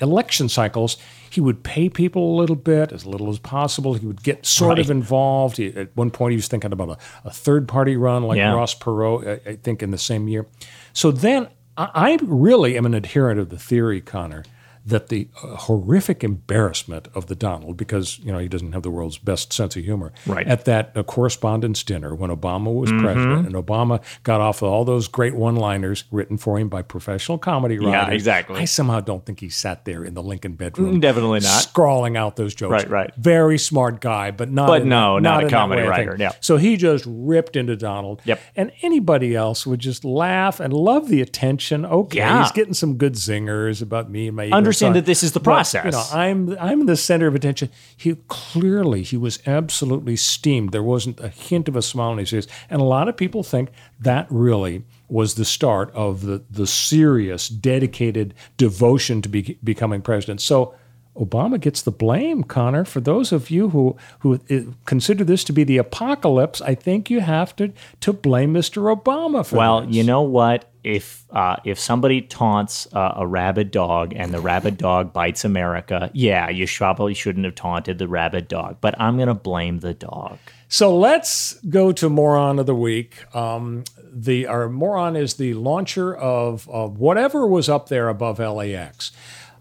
election 0.00 0.48
cycles, 0.48 0.96
he 1.30 1.40
would 1.40 1.62
pay 1.62 1.88
people 1.88 2.34
a 2.34 2.36
little 2.36 2.56
bit, 2.56 2.92
as 2.92 3.06
little 3.06 3.30
as 3.30 3.38
possible. 3.38 3.94
He 3.94 4.06
would 4.06 4.22
get 4.22 4.44
sort 4.46 4.78
of 4.78 4.90
involved. 4.90 5.56
He, 5.56 5.68
at 5.68 5.96
one 5.96 6.10
point, 6.10 6.32
he 6.32 6.36
was 6.36 6.48
thinking 6.48 6.72
about 6.72 6.90
a, 6.90 6.98
a 7.24 7.30
third 7.30 7.66
party 7.68 7.96
run 7.96 8.22
like 8.24 8.36
Yeah. 8.38 8.52
Ross 8.52 8.74
Perot, 8.74 9.26
I, 9.46 9.50
I 9.50 9.56
think, 9.56 9.82
in 9.82 9.90
the 9.90 9.98
same 9.98 10.28
year. 10.28 10.46
So 10.92 11.10
then 11.10 11.48
I, 11.76 11.90
I 11.94 12.18
really 12.22 12.76
am 12.76 12.86
an 12.86 12.94
adherent 12.94 13.40
of 13.40 13.48
the 13.50 13.58
theory, 13.58 14.00
Connor, 14.00 14.44
that 14.86 15.08
the 15.08 15.28
uh, 15.42 15.56
horrific 15.56 16.22
embarrassment 16.22 17.08
of 17.14 17.26
the 17.26 17.34
Donald, 17.34 17.76
because 17.76 18.18
you 18.18 18.30
know 18.30 18.38
he 18.38 18.48
doesn't 18.48 18.72
have 18.72 18.82
the 18.82 18.90
world's 18.90 19.18
best 19.18 19.52
sense 19.52 19.76
of 19.76 19.84
humor, 19.84 20.12
Right. 20.26 20.46
at 20.46 20.64
that 20.66 20.92
uh, 20.94 21.02
correspondence 21.02 21.82
dinner 21.82 22.14
when 22.14 22.30
Obama 22.30 22.72
was 22.74 22.90
Mm-hmm. 22.90 23.04
president, 23.04 23.46
and 23.46 23.54
Obama 23.54 24.02
got 24.24 24.40
off 24.40 24.62
all 24.62 24.84
those 24.84 25.08
great 25.08 25.34
one-liners 25.34 26.04
written 26.10 26.36
for 26.36 26.58
him 26.58 26.68
by 26.68 26.82
professional 26.82 27.38
comedy 27.38 27.78
writers. 27.78 27.92
Yeah, 27.92 28.10
exactly. 28.10 28.60
I 28.60 28.66
somehow 28.66 29.00
don't 29.00 29.24
think 29.24 29.40
he 29.40 29.48
sat 29.48 29.84
there 29.86 30.04
in 30.04 30.14
the 30.14 30.22
Lincoln 30.22 30.52
bedroom, 30.54 31.00
Definitely 31.00 31.40
not. 31.40 31.62
scrawling 31.62 32.16
out 32.16 32.36
those 32.36 32.54
jokes. 32.54 32.70
Right, 32.72 32.90
right. 32.90 33.14
Very 33.16 33.58
smart 33.58 34.00
guy, 34.02 34.30
but 34.30 34.50
not. 34.50 34.66
But 34.66 34.82
in 34.82 34.88
no, 34.90 35.14
that- 35.16 35.22
not 35.22 35.44
a 35.44 35.48
comedy 35.48 35.82
writer, 35.82 36.16
yeah. 36.18 36.32
So 36.40 36.56
he 36.58 36.76
just 36.76 37.04
ripped 37.08 37.56
into 37.56 37.74
Donald. 37.76 38.20
Yep. 38.24 38.40
And 38.56 38.70
anybody 38.82 39.34
else 39.34 39.66
would 39.66 39.80
just 39.80 40.04
laugh 40.04 40.60
and 40.60 40.72
love 40.72 41.08
the 41.08 41.20
attention. 41.22 41.84
Okay, 41.86 42.18
Yeah. 42.18 42.42
he's 42.42 42.52
getting 42.52 42.74
some 42.74 42.96
good 42.96 43.14
zingers 43.14 43.80
about 43.80 44.10
me 44.10 44.28
and 44.28 44.36
my 44.36 44.44
ego. 44.46 44.56
Understand 44.82 44.96
that 44.96 45.06
this 45.06 45.22
is 45.22 45.32
the 45.32 45.40
but, 45.40 45.52
process. 45.52 45.84
You 45.84 45.90
know, 45.90 46.04
I'm 46.12 46.58
I'm 46.58 46.86
the 46.86 46.96
center 46.96 47.26
of 47.26 47.34
attention. 47.34 47.70
He 47.96 48.16
clearly 48.28 49.02
he 49.02 49.16
was 49.16 49.38
absolutely 49.46 50.16
steamed. 50.16 50.72
There 50.72 50.82
wasn't 50.82 51.20
a 51.20 51.28
hint 51.28 51.68
of 51.68 51.76
a 51.76 51.82
smile 51.82 52.10
on 52.10 52.18
his 52.18 52.30
face, 52.30 52.46
and 52.68 52.80
a 52.80 52.84
lot 52.84 53.08
of 53.08 53.16
people 53.16 53.42
think 53.42 53.70
that 54.00 54.26
really 54.30 54.84
was 55.08 55.34
the 55.34 55.44
start 55.44 55.90
of 55.94 56.22
the 56.22 56.42
the 56.50 56.66
serious, 56.66 57.48
dedicated 57.48 58.34
devotion 58.56 59.22
to 59.22 59.28
be, 59.28 59.58
becoming 59.62 60.02
president. 60.02 60.40
So. 60.40 60.74
Obama 61.16 61.60
gets 61.60 61.80
the 61.80 61.92
blame, 61.92 62.42
Connor. 62.42 62.84
For 62.84 62.98
those 62.98 63.30
of 63.30 63.48
you 63.48 63.68
who 63.68 63.96
who 64.18 64.40
uh, 64.50 64.72
consider 64.84 65.22
this 65.22 65.44
to 65.44 65.52
be 65.52 65.62
the 65.62 65.76
apocalypse, 65.76 66.60
I 66.60 66.74
think 66.74 67.08
you 67.08 67.20
have 67.20 67.54
to 67.54 67.72
to 68.00 68.12
blame 68.12 68.52
Mr. 68.52 68.92
Obama 68.92 69.46
for 69.46 69.54
it. 69.54 69.58
Well, 69.58 69.80
this. 69.82 69.94
you 69.94 70.02
know 70.02 70.22
what? 70.22 70.68
If 70.84 71.24
uh, 71.30 71.56
if 71.64 71.78
somebody 71.78 72.20
taunts 72.20 72.86
uh, 72.92 73.14
a 73.16 73.26
rabid 73.26 73.70
dog 73.70 74.12
and 74.14 74.32
the 74.32 74.40
rabid 74.40 74.76
dog 74.76 75.12
bites 75.12 75.44
America, 75.44 76.10
yeah, 76.12 76.50
you 76.50 76.66
probably 76.68 77.14
shouldn't 77.14 77.44
have 77.44 77.54
taunted 77.54 77.98
the 77.98 78.06
rabid 78.06 78.48
dog. 78.48 78.76
But 78.80 78.94
I'm 79.00 79.18
gonna 79.18 79.34
blame 79.34 79.80
the 79.80 79.94
dog. 79.94 80.38
So 80.68 80.96
let's 80.96 81.54
go 81.68 81.92
to 81.92 82.08
moron 82.08 82.58
of 82.58 82.66
the 82.66 82.74
week. 82.74 83.24
Um, 83.34 83.84
the 84.12 84.46
our 84.46 84.68
moron 84.68 85.16
is 85.16 85.34
the 85.34 85.54
launcher 85.54 86.14
of, 86.14 86.68
of 86.68 86.98
whatever 86.98 87.46
was 87.46 87.68
up 87.68 87.88
there 87.88 88.08
above 88.08 88.38
LAX. 88.38 89.12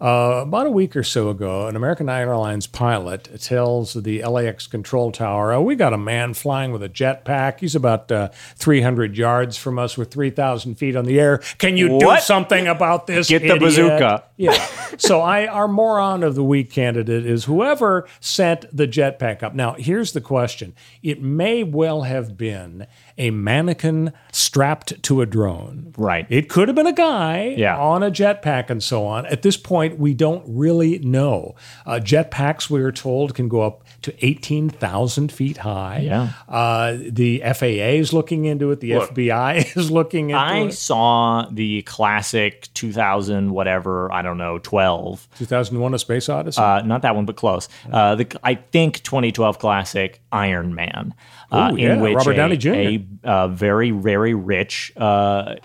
Uh, 0.01 0.41
about 0.43 0.65
a 0.67 0.69
week 0.71 0.95
or 0.95 1.03
so 1.03 1.29
ago, 1.29 1.67
an 1.67 1.75
American 1.75 2.09
Airlines 2.09 2.67
pilot 2.67 3.39
tells 3.41 3.93
the 3.93 4.21
LAX 4.23 4.67
control 4.67 5.11
tower, 5.11 5.53
oh, 5.53 5.61
"We 5.61 5.75
got 5.75 5.93
a 5.93 5.97
man 5.97 6.33
flying 6.33 6.71
with 6.71 6.83
a 6.83 6.89
jetpack. 6.89 7.59
He's 7.61 7.75
about 7.75 8.11
uh, 8.11 8.29
300 8.55 9.17
yards 9.17 9.57
from 9.57 9.79
us, 9.79 9.97
with 9.97 10.11
3,000 10.11 10.75
feet 10.75 10.95
on 10.95 11.05
the 11.05 11.19
air. 11.19 11.37
Can 11.57 11.77
you 11.77 11.99
do 11.99 12.17
something 12.19 12.67
about 12.67 13.07
this? 13.07 13.29
Get 13.29 13.47
the 13.47 13.57
bazooka. 13.57 14.23
Yeah. 14.37 14.53
so 14.97 15.21
I 15.21 15.47
our 15.47 15.67
moron 15.67 16.23
of 16.23 16.35
the 16.35 16.43
week 16.43 16.71
candidate 16.71 17.25
is 17.25 17.45
whoever 17.45 18.07
sent 18.19 18.65
the 18.75 18.87
jetpack 18.87 19.41
up. 19.43 19.53
Now, 19.53 19.73
here's 19.77 20.11
the 20.13 20.21
question. 20.21 20.73
It 21.01 21.21
may 21.21 21.63
well 21.63 22.01
have 22.01 22.35
been 22.37 22.87
a 23.17 23.29
mannequin 23.29 24.11
strapped 24.31 25.01
to 25.03 25.21
a 25.21 25.25
drone. 25.25 25.93
Right. 25.97 26.25
It 26.29 26.49
could 26.49 26.67
have 26.67 26.75
been 26.75 26.87
a 26.87 26.93
guy 26.93 27.53
Yeah. 27.57 27.77
on 27.77 28.01
a 28.01 28.09
jetpack 28.09 28.69
and 28.71 28.81
so 28.81 29.05
on. 29.05 29.25
At 29.27 29.43
this 29.43 29.55
point, 29.55 29.82
we 29.89 30.13
don't 30.13 30.43
really 30.47 30.99
know. 30.99 31.55
Uh, 31.85 31.99
jetpacks, 32.01 32.69
we 32.69 32.81
are 32.81 32.91
told, 32.91 33.35
can 33.35 33.47
go 33.47 33.61
up 33.61 33.83
to 34.03 34.25
18,000 34.25 35.31
feet 35.31 35.57
high. 35.57 35.99
Yeah. 35.99 36.29
Uh, 36.47 36.97
the 37.09 37.39
FAA 37.39 37.95
is 37.97 38.13
looking 38.13 38.45
into 38.45 38.71
it. 38.71 38.79
The 38.79 38.95
Look, 38.95 39.13
FBI 39.13 39.77
is 39.77 39.89
looking 39.91 40.29
into 40.31 40.41
I 40.41 40.59
it. 40.65 40.73
saw 40.73 41.47
the 41.49 41.81
classic 41.83 42.67
2000 42.73 43.51
whatever 43.51 44.11
I 44.11 44.21
don't 44.21 44.37
know 44.37 44.59
12 44.59 45.27
2001: 45.37 45.93
A 45.93 45.99
Space 45.99 46.29
Odyssey. 46.29 46.61
uh, 46.61 46.81
not 46.81 47.01
that 47.03 47.15
one 47.15 47.25
but 47.25 47.35
close 47.35 47.69
uh, 47.91 48.15
the 48.15 48.39
I 48.43 48.55
think 48.55 49.03
2012 49.03 49.59
classic 49.59 50.21
Iron 50.31 50.75
Man 50.75 51.13
uh, 51.51 51.71
Ooh, 51.73 51.77
yeah, 51.77 51.93
in 51.93 52.01
which 52.01 52.15
Robert 52.15 52.31
a, 52.31 52.35
Downey 52.35 52.57
Jr.. 52.57 52.71
a 52.73 53.05
uh, 53.23 53.47
very 53.47 53.91
very 53.91 54.33
rich 54.33 54.91
uh, 54.97 55.55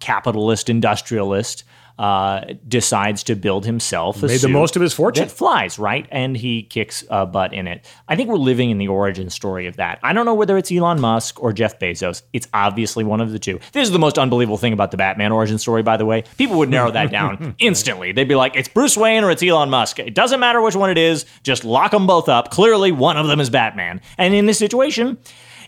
capitalist 0.00 0.68
industrialist 0.68 1.64
uh, 1.98 2.44
decides 2.68 3.22
to 3.24 3.34
build 3.34 3.64
himself 3.64 4.22
a 4.22 4.26
Made 4.26 4.40
the 4.40 4.48
most 4.48 4.76
of 4.76 4.82
his 4.82 4.92
fortune. 4.92 5.26
that 5.26 5.30
flies 5.34 5.78
right? 5.78 6.06
And 6.10 6.36
he 6.36 6.62
kicks 6.62 7.04
uh, 7.10 7.24
butt 7.24 7.54
in 7.54 7.66
it. 7.66 7.86
I 8.08 8.16
think 8.16 8.28
we're 8.28 8.36
living 8.36 8.70
in 8.70 8.78
the 8.78 8.88
origin 8.88 9.30
story 9.30 9.66
of 9.66 9.76
that. 9.76 9.98
I 10.02 10.12
don't 10.12 10.26
know 10.26 10.34
whether 10.34 10.58
it's 10.58 10.70
elon 10.70 11.00
musk 11.00 11.42
or 11.42 11.52
jeff 11.52 11.78
bezos. 11.78 12.22
It's 12.32 12.48
obviously 12.52 13.04
one 13.04 13.20
of 13.20 13.32
the 13.32 13.38
two. 13.38 13.60
This 13.72 13.86
is 13.88 13.92
the 13.92 13.98
most 13.98 14.18
unbelievable 14.18 14.58
thing 14.58 14.72
about 14.72 14.90
the 14.90 14.96
batman 14.96 15.32
origin 15.32 15.58
story 15.58 15.82
by 15.82 15.96
the 15.96 16.04
way. 16.04 16.24
People 16.36 16.58
would 16.58 16.68
narrow 16.70 16.90
that 16.90 17.10
down 17.10 17.54
instantly. 17.58 18.12
They'd 18.12 18.28
be 18.28 18.34
like 18.34 18.56
it's 18.56 18.68
bruce 18.68 18.96
wayne 18.96 19.24
or 19.24 19.30
it's 19.30 19.42
elon 19.42 19.70
musk. 19.70 19.98
It 19.98 20.14
doesn't 20.14 20.40
matter 20.40 20.60
which 20.60 20.76
one 20.76 20.90
it 20.90 20.98
is. 20.98 21.24
Just 21.42 21.64
lock 21.64 21.92
them 21.92 22.06
both 22.06 22.28
up. 22.28 22.50
Clearly 22.50 22.92
one 22.92 23.16
of 23.16 23.26
them 23.26 23.40
is 23.40 23.48
batman. 23.50 24.00
And 24.18 24.34
in 24.34 24.46
this 24.46 24.58
situation 24.58 25.18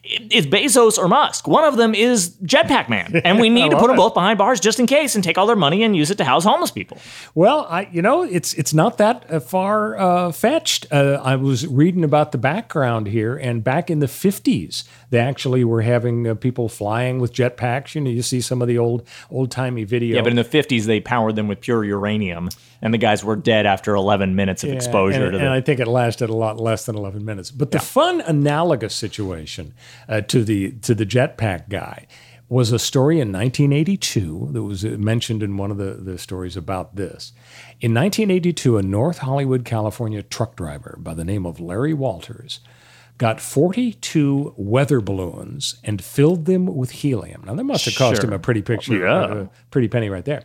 it's 0.05 0.47
Bezos 0.47 0.99
or 0.99 1.09
Musk. 1.09 1.47
One 1.49 1.65
of 1.65 1.77
them 1.77 1.95
is 1.95 2.31
Jetpack 2.43 2.89
Man, 2.89 3.21
and 3.25 3.39
we 3.39 3.49
need 3.59 3.71
to 3.71 3.79
put 3.79 3.89
them 3.89 3.97
both 3.97 4.15
behind 4.15 4.39
bars 4.39 4.61
just 4.61 4.79
in 4.79 4.87
case, 4.87 5.15
and 5.15 5.25
take 5.25 5.39
all 5.39 5.47
their 5.47 5.57
money 5.57 5.83
and 5.83 5.97
use 5.97 6.11
it 6.11 6.17
to 6.19 6.25
house 6.25 6.45
homeless 6.45 6.71
people. 6.71 6.99
Well, 7.35 7.67
I 7.69 7.89
you 7.93 8.03
know 8.03 8.23
it's 8.23 8.55
it's 8.55 8.73
not 8.75 8.99
that 8.99 9.31
uh, 9.31 9.41
far 9.41 9.99
uh, 9.99 10.33
fetched. 10.33 10.87
Uh, 10.91 11.21
I 11.23 11.37
was 11.37 11.67
reading 11.67 12.05
about 12.05 12.33
the 12.33 12.39
background 12.39 13.09
here, 13.09 13.37
and 13.37 13.63
back 13.63 13.91
in 13.91 13.99
the 13.99 14.09
fifties, 14.09 14.85
they 15.11 15.19
actually 15.19 15.65
were 15.65 15.83
having 15.83 16.27
uh, 16.27 16.35
people 16.35 16.69
flying 16.69 17.19
with 17.19 17.33
jetpacks. 17.33 17.95
You 17.95 18.01
know, 18.03 18.11
you 18.11 18.23
see 18.23 18.41
some 18.41 18.61
of 18.63 18.69
the 18.69 18.79
old 18.79 19.07
old 19.31 19.51
timey 19.51 19.85
video. 19.85 20.17
Yeah, 20.17 20.23
but 20.23 20.31
in 20.33 20.37
the 20.37 20.45
50s, 20.45 20.85
they 20.85 21.01
powered 21.01 21.37
them 21.37 21.49
with 21.49 21.61
pure 21.61 21.85
uranium, 21.85 22.51
and 22.83 22.93
the 22.93 22.99
guys 22.99 23.25
were 23.25 23.37
dead 23.37 23.67
after 23.67 23.95
11 23.95 24.35
minutes 24.35 24.63
of 24.65 24.71
Yeah, 24.71 24.77
exposure 24.77 25.25
and, 25.25 25.33
to 25.33 25.39
and. 25.39 25.49
I 25.49 25.61
think 25.61 25.81
it 25.81 25.89
lasted 25.89 26.31
a 26.31 26.35
lot 26.35 26.59
less 26.61 26.87
than 26.87 26.97
eleven 26.97 27.25
minutes. 27.25 27.51
But 27.51 27.71
the 27.71 27.81
fun 27.81 28.21
analogous 28.21 28.95
situation 28.95 29.75
uh, 30.09 30.21
to 30.23 30.45
the 30.45 30.73
to 30.83 30.95
the 30.95 31.07
jetpack 31.07 31.69
guy 31.69 32.07
was 32.51 32.73
a 32.73 32.79
story 32.79 33.21
in 33.21 33.31
1982 33.31 34.49
that 34.53 34.63
was 34.63 34.83
uh, 34.85 34.89
mentioned 34.99 35.43
in 35.43 35.57
one 35.59 35.71
of 35.71 35.77
the, 35.77 35.93
the 35.93 36.17
stories 36.17 36.57
about 36.57 36.97
this. 36.97 37.33
In 37.81 37.93
1982, 37.93 38.79
a 38.79 38.83
North 38.83 39.19
Hollywood, 39.19 39.67
California 39.67 40.23
truck 40.23 40.57
driver 40.57 40.97
by 40.99 41.13
the 41.13 41.25
name 41.25 41.45
of 41.45 41.61
Larry 41.61 41.93
Walters 41.93 42.61
got 43.19 43.41
42 43.41 44.55
weather 44.57 45.01
balloons 45.01 45.77
and 45.85 46.03
filled 46.03 46.45
them 46.47 46.67
with 46.67 46.91
helium. 46.91 47.43
Now, 47.45 47.55
that 47.55 47.65
must 47.65 47.85
have 47.87 47.97
cost 47.97 48.23
him 48.23 48.33
a 48.33 48.39
pretty 48.39 48.63
picture, 48.63 48.97
Yeah. 48.99 49.15
uh, 49.21 49.47
pretty 49.71 49.89
penny 49.89 50.09
right 50.09 50.25
there. 50.25 50.45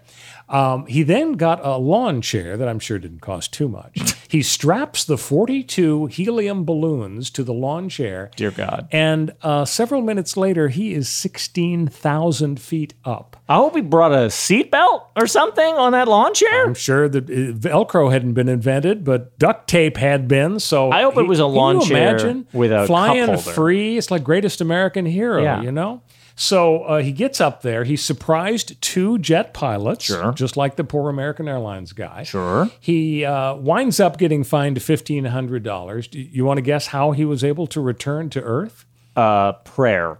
Um, 0.53 0.85
he 0.85 1.01
then 1.01 1.33
got 1.33 1.65
a 1.65 1.77
lawn 1.77 2.21
chair 2.21 2.55
that 2.57 2.67
I'm 2.67 2.79
sure 2.79 2.99
didn't 2.99 3.21
cost 3.21 3.51
too 3.51 3.67
much. 3.67 4.15
he 4.29 4.43
straps 4.43 5.03
the 5.03 5.17
42 5.17 6.05
helium 6.05 6.63
balloons 6.63 7.29
to 7.31 7.43
the 7.43 7.53
lawn 7.53 7.89
chair. 7.89 8.29
Dear 8.35 8.51
God. 8.51 8.87
And 8.91 9.33
uh, 9.41 9.65
several 9.65 10.01
minutes 10.03 10.37
later, 10.37 10.67
he 10.69 10.93
is 10.93 11.09
16,000 11.09 12.59
feet 12.61 12.93
up. 13.03 13.35
I 13.49 13.55
hope 13.55 13.75
he 13.75 13.81
brought 13.81 14.11
a 14.11 14.27
seatbelt 14.27 15.07
or 15.15 15.27
something 15.27 15.75
on 15.75 15.91
that 15.93 16.07
lawn 16.07 16.33
chair. 16.33 16.65
I'm 16.65 16.73
sure 16.75 17.09
that 17.09 17.25
uh, 17.25 17.53
Velcro 17.53 18.11
hadn't 18.11 18.33
been 18.33 18.47
invented, 18.49 19.03
but 19.03 19.37
duct 19.39 19.67
tape 19.67 19.97
had 19.97 20.27
been. 20.27 20.59
So 20.59 20.91
I 20.91 21.01
hope 21.01 21.17
it 21.17 21.27
was 21.27 21.39
a 21.39 21.43
can 21.43 21.53
lawn 21.53 21.81
you 21.81 21.87
chair 21.87 22.09
imagine 22.09 22.47
with 22.53 22.71
a 22.71 22.75
cup 22.77 22.87
flying 22.87 23.25
holder. 23.25 23.41
free. 23.41 23.97
It's 23.97 24.11
like 24.11 24.23
greatest 24.23 24.61
American 24.61 25.05
hero, 25.05 25.41
Yeah. 25.41 25.61
you 25.61 25.71
know. 25.71 26.01
So 26.35 26.83
uh, 26.83 27.01
he 27.01 27.11
gets 27.11 27.39
up 27.39 27.61
there. 27.61 27.83
He 27.83 27.95
surprised 27.95 28.81
two 28.81 29.19
jet 29.19 29.53
pilots, 29.53 30.05
Sure. 30.05 30.31
just 30.33 30.57
like 30.57 30.75
the 30.77 30.83
poor 30.83 31.09
American 31.09 31.47
Airlines 31.47 31.93
guy. 31.93 32.23
Sure. 32.23 32.69
He 32.79 33.23
uh, 33.23 33.55
winds 33.55 33.99
up 33.99 34.17
getting 34.17 34.43
fined 34.43 34.81
fifteen 34.81 35.25
hundred 35.25 35.63
dollars. 35.63 36.07
Do 36.07 36.19
you 36.19 36.43
want 36.45 36.57
to 36.57 36.61
guess 36.63 36.87
how 36.87 37.11
he 37.11 37.23
was 37.25 37.43
able 37.43 37.67
to 37.67 37.79
return 37.81 38.29
to 38.31 38.41
Earth? 38.41 38.85
Uh, 39.15 39.53
prayer. 39.53 40.17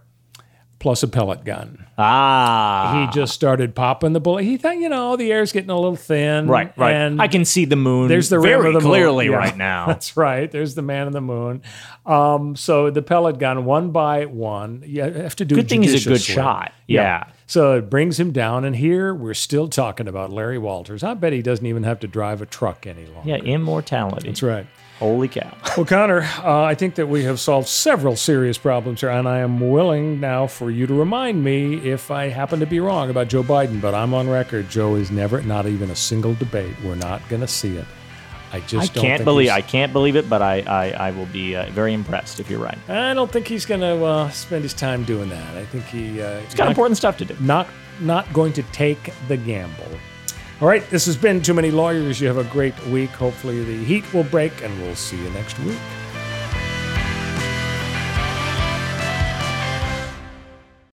Plus 0.84 1.02
a 1.02 1.08
pellet 1.08 1.46
gun. 1.46 1.86
Ah. 1.98 3.08
He 3.08 3.18
just 3.18 3.34
started 3.34 3.74
popping 3.74 4.12
the 4.12 4.20
bullet. 4.20 4.44
He 4.44 4.58
thought, 4.58 4.76
you 4.76 4.90
know, 4.90 5.16
the 5.16 5.32
air's 5.32 5.54
getting 5.54 5.70
a 5.70 5.76
little 5.76 5.96
thin. 5.96 6.48
right, 6.48 6.78
right. 6.78 6.94
And 6.94 7.22
I 7.22 7.30
can 7.30 7.46
see 7.46 7.64
the 7.64 7.78
moon. 7.78 8.10
There's 8.10 8.28
the 8.28 8.38
very 8.38 8.74
the 8.74 8.80
moon. 8.80 8.82
clearly 8.82 9.28
Yeah. 9.30 9.38
right 9.38 9.56
now. 9.72 9.86
That's 9.88 10.18
right. 10.18 10.52
There's 10.52 10.76
the 10.76 10.82
man 10.82 11.08
in 11.08 11.14
the 11.14 11.22
moon. 11.22 11.62
Um, 12.06 12.58
so 12.58 12.90
the 12.90 13.02
pellet 13.02 13.40
gun, 13.40 13.64
one 13.64 13.92
by 13.92 14.26
one, 14.26 14.84
you 14.86 15.04
have 15.04 15.38
to 15.38 15.46
do. 15.46 15.56
Good 15.56 15.70
thing 15.70 15.84
he's 15.84 16.06
a 16.06 16.10
good 16.10 16.22
shot. 16.22 16.74
Yeah. 16.86 17.28
So 17.48 17.78
it 17.78 17.90
brings 17.90 18.20
him 18.20 18.32
down, 18.34 18.66
and 18.66 18.76
here 18.76 19.16
we're 19.16 19.34
still 19.36 19.70
talking 19.70 20.10
about 20.10 20.32
Larry 20.34 20.58
Walters. 20.58 21.02
I 21.02 21.14
bet 21.14 21.32
he 21.32 21.42
doesn't 21.42 21.66
even 21.66 21.84
have 21.84 22.02
to 22.02 22.08
drive 22.08 22.42
a 22.42 22.46
truck 22.46 22.86
any 22.86 23.06
longer. 23.06 23.30
Yeah, 23.30 23.38
immortality. 23.38 24.28
That's 24.28 24.44
right. 24.44 24.68
Holy 25.04 25.28
cow. 25.28 25.54
Well, 25.76 25.86
Connor, 25.86 26.22
uh, 26.22 26.64
I 26.64 26.76
think 26.76 26.96
that 26.96 27.10
we 27.10 27.26
have 27.26 27.38
solved 27.38 27.68
several 27.68 28.16
serious 28.16 28.58
problems 28.58 29.02
here, 29.02 29.10
and 29.10 29.28
I 29.28 29.40
am 29.40 29.60
willing 29.60 30.22
now 30.22 30.48
for 30.48 30.72
you 30.72 30.88
to 30.88 30.94
remind 30.94 31.44
me 31.44 31.76
if 31.90 32.10
I 32.10 32.30
happen 32.30 32.62
to 32.62 32.66
be 32.66 32.80
wrong 32.80 33.10
about 33.10 33.28
Joe 33.28 33.44
Biden. 33.44 33.82
But 33.82 33.94
I'm 33.94 34.14
on 34.14 34.30
record. 34.30 34.70
Joe 34.70 34.96
is 34.96 35.12
never, 35.12 35.42
not 35.42 35.66
even 35.66 35.90
a 35.90 35.96
single 35.96 36.36
debate. 36.36 36.74
We're 36.86 36.96
not 36.96 37.28
going 37.28 37.42
to 37.42 37.50
see 37.50 37.76
it. 37.76 37.86
I 38.54 38.62
just 38.62 38.92
I 38.92 38.94
don't 38.94 39.04
can't 39.04 39.26
believe 39.26 39.50
I 39.50 39.60
can't 39.60 39.92
believe 39.92 40.16
it, 40.16 40.30
but 40.30 40.42
I 40.42 40.62
I, 40.62 40.92
I 41.08 41.12
will 41.12 41.26
be 41.26 41.54
uh, 41.54 41.70
very 41.72 41.92
impressed 41.94 42.40
if 42.40 42.50
you're 42.50 42.62
right. 42.62 42.78
I 42.88 43.14
don't 43.14 43.30
think 43.30 43.46
he's 43.46 43.66
going 43.66 43.82
to 43.82 44.06
uh, 44.06 44.30
spend 44.30 44.64
his 44.64 44.74
time 44.74 45.04
doing 45.04 45.28
that. 45.28 45.58
I 45.58 45.66
think 45.66 45.84
he 45.86 46.22
uh, 46.22 46.40
It's 46.46 46.56
got 46.56 46.70
important 46.70 46.96
stuff 46.96 47.18
to 47.18 47.26
do. 47.26 47.36
not 47.42 47.68
not 48.00 48.32
going 48.32 48.54
to 48.54 48.64
take 48.72 49.12
the 49.28 49.36
gamble. 49.36 50.00
All 50.64 50.70
right, 50.70 50.90
this 50.90 51.06
has 51.08 51.18
been 51.18 51.42
Too 51.42 51.54
Many 51.54 51.72
Lawyers. 51.72 52.22
You 52.22 52.28
have 52.28 52.38
a 52.38 52.46
great 52.46 52.88
week. 52.88 53.10
Hopefully, 53.10 53.62
the 53.66 53.84
heat 53.84 54.14
will 54.14 54.24
break, 54.24 54.64
and 54.64 54.82
we'll 54.82 54.96
see 54.96 55.18
you 55.18 55.30
next 55.32 55.60
week. 55.60 55.78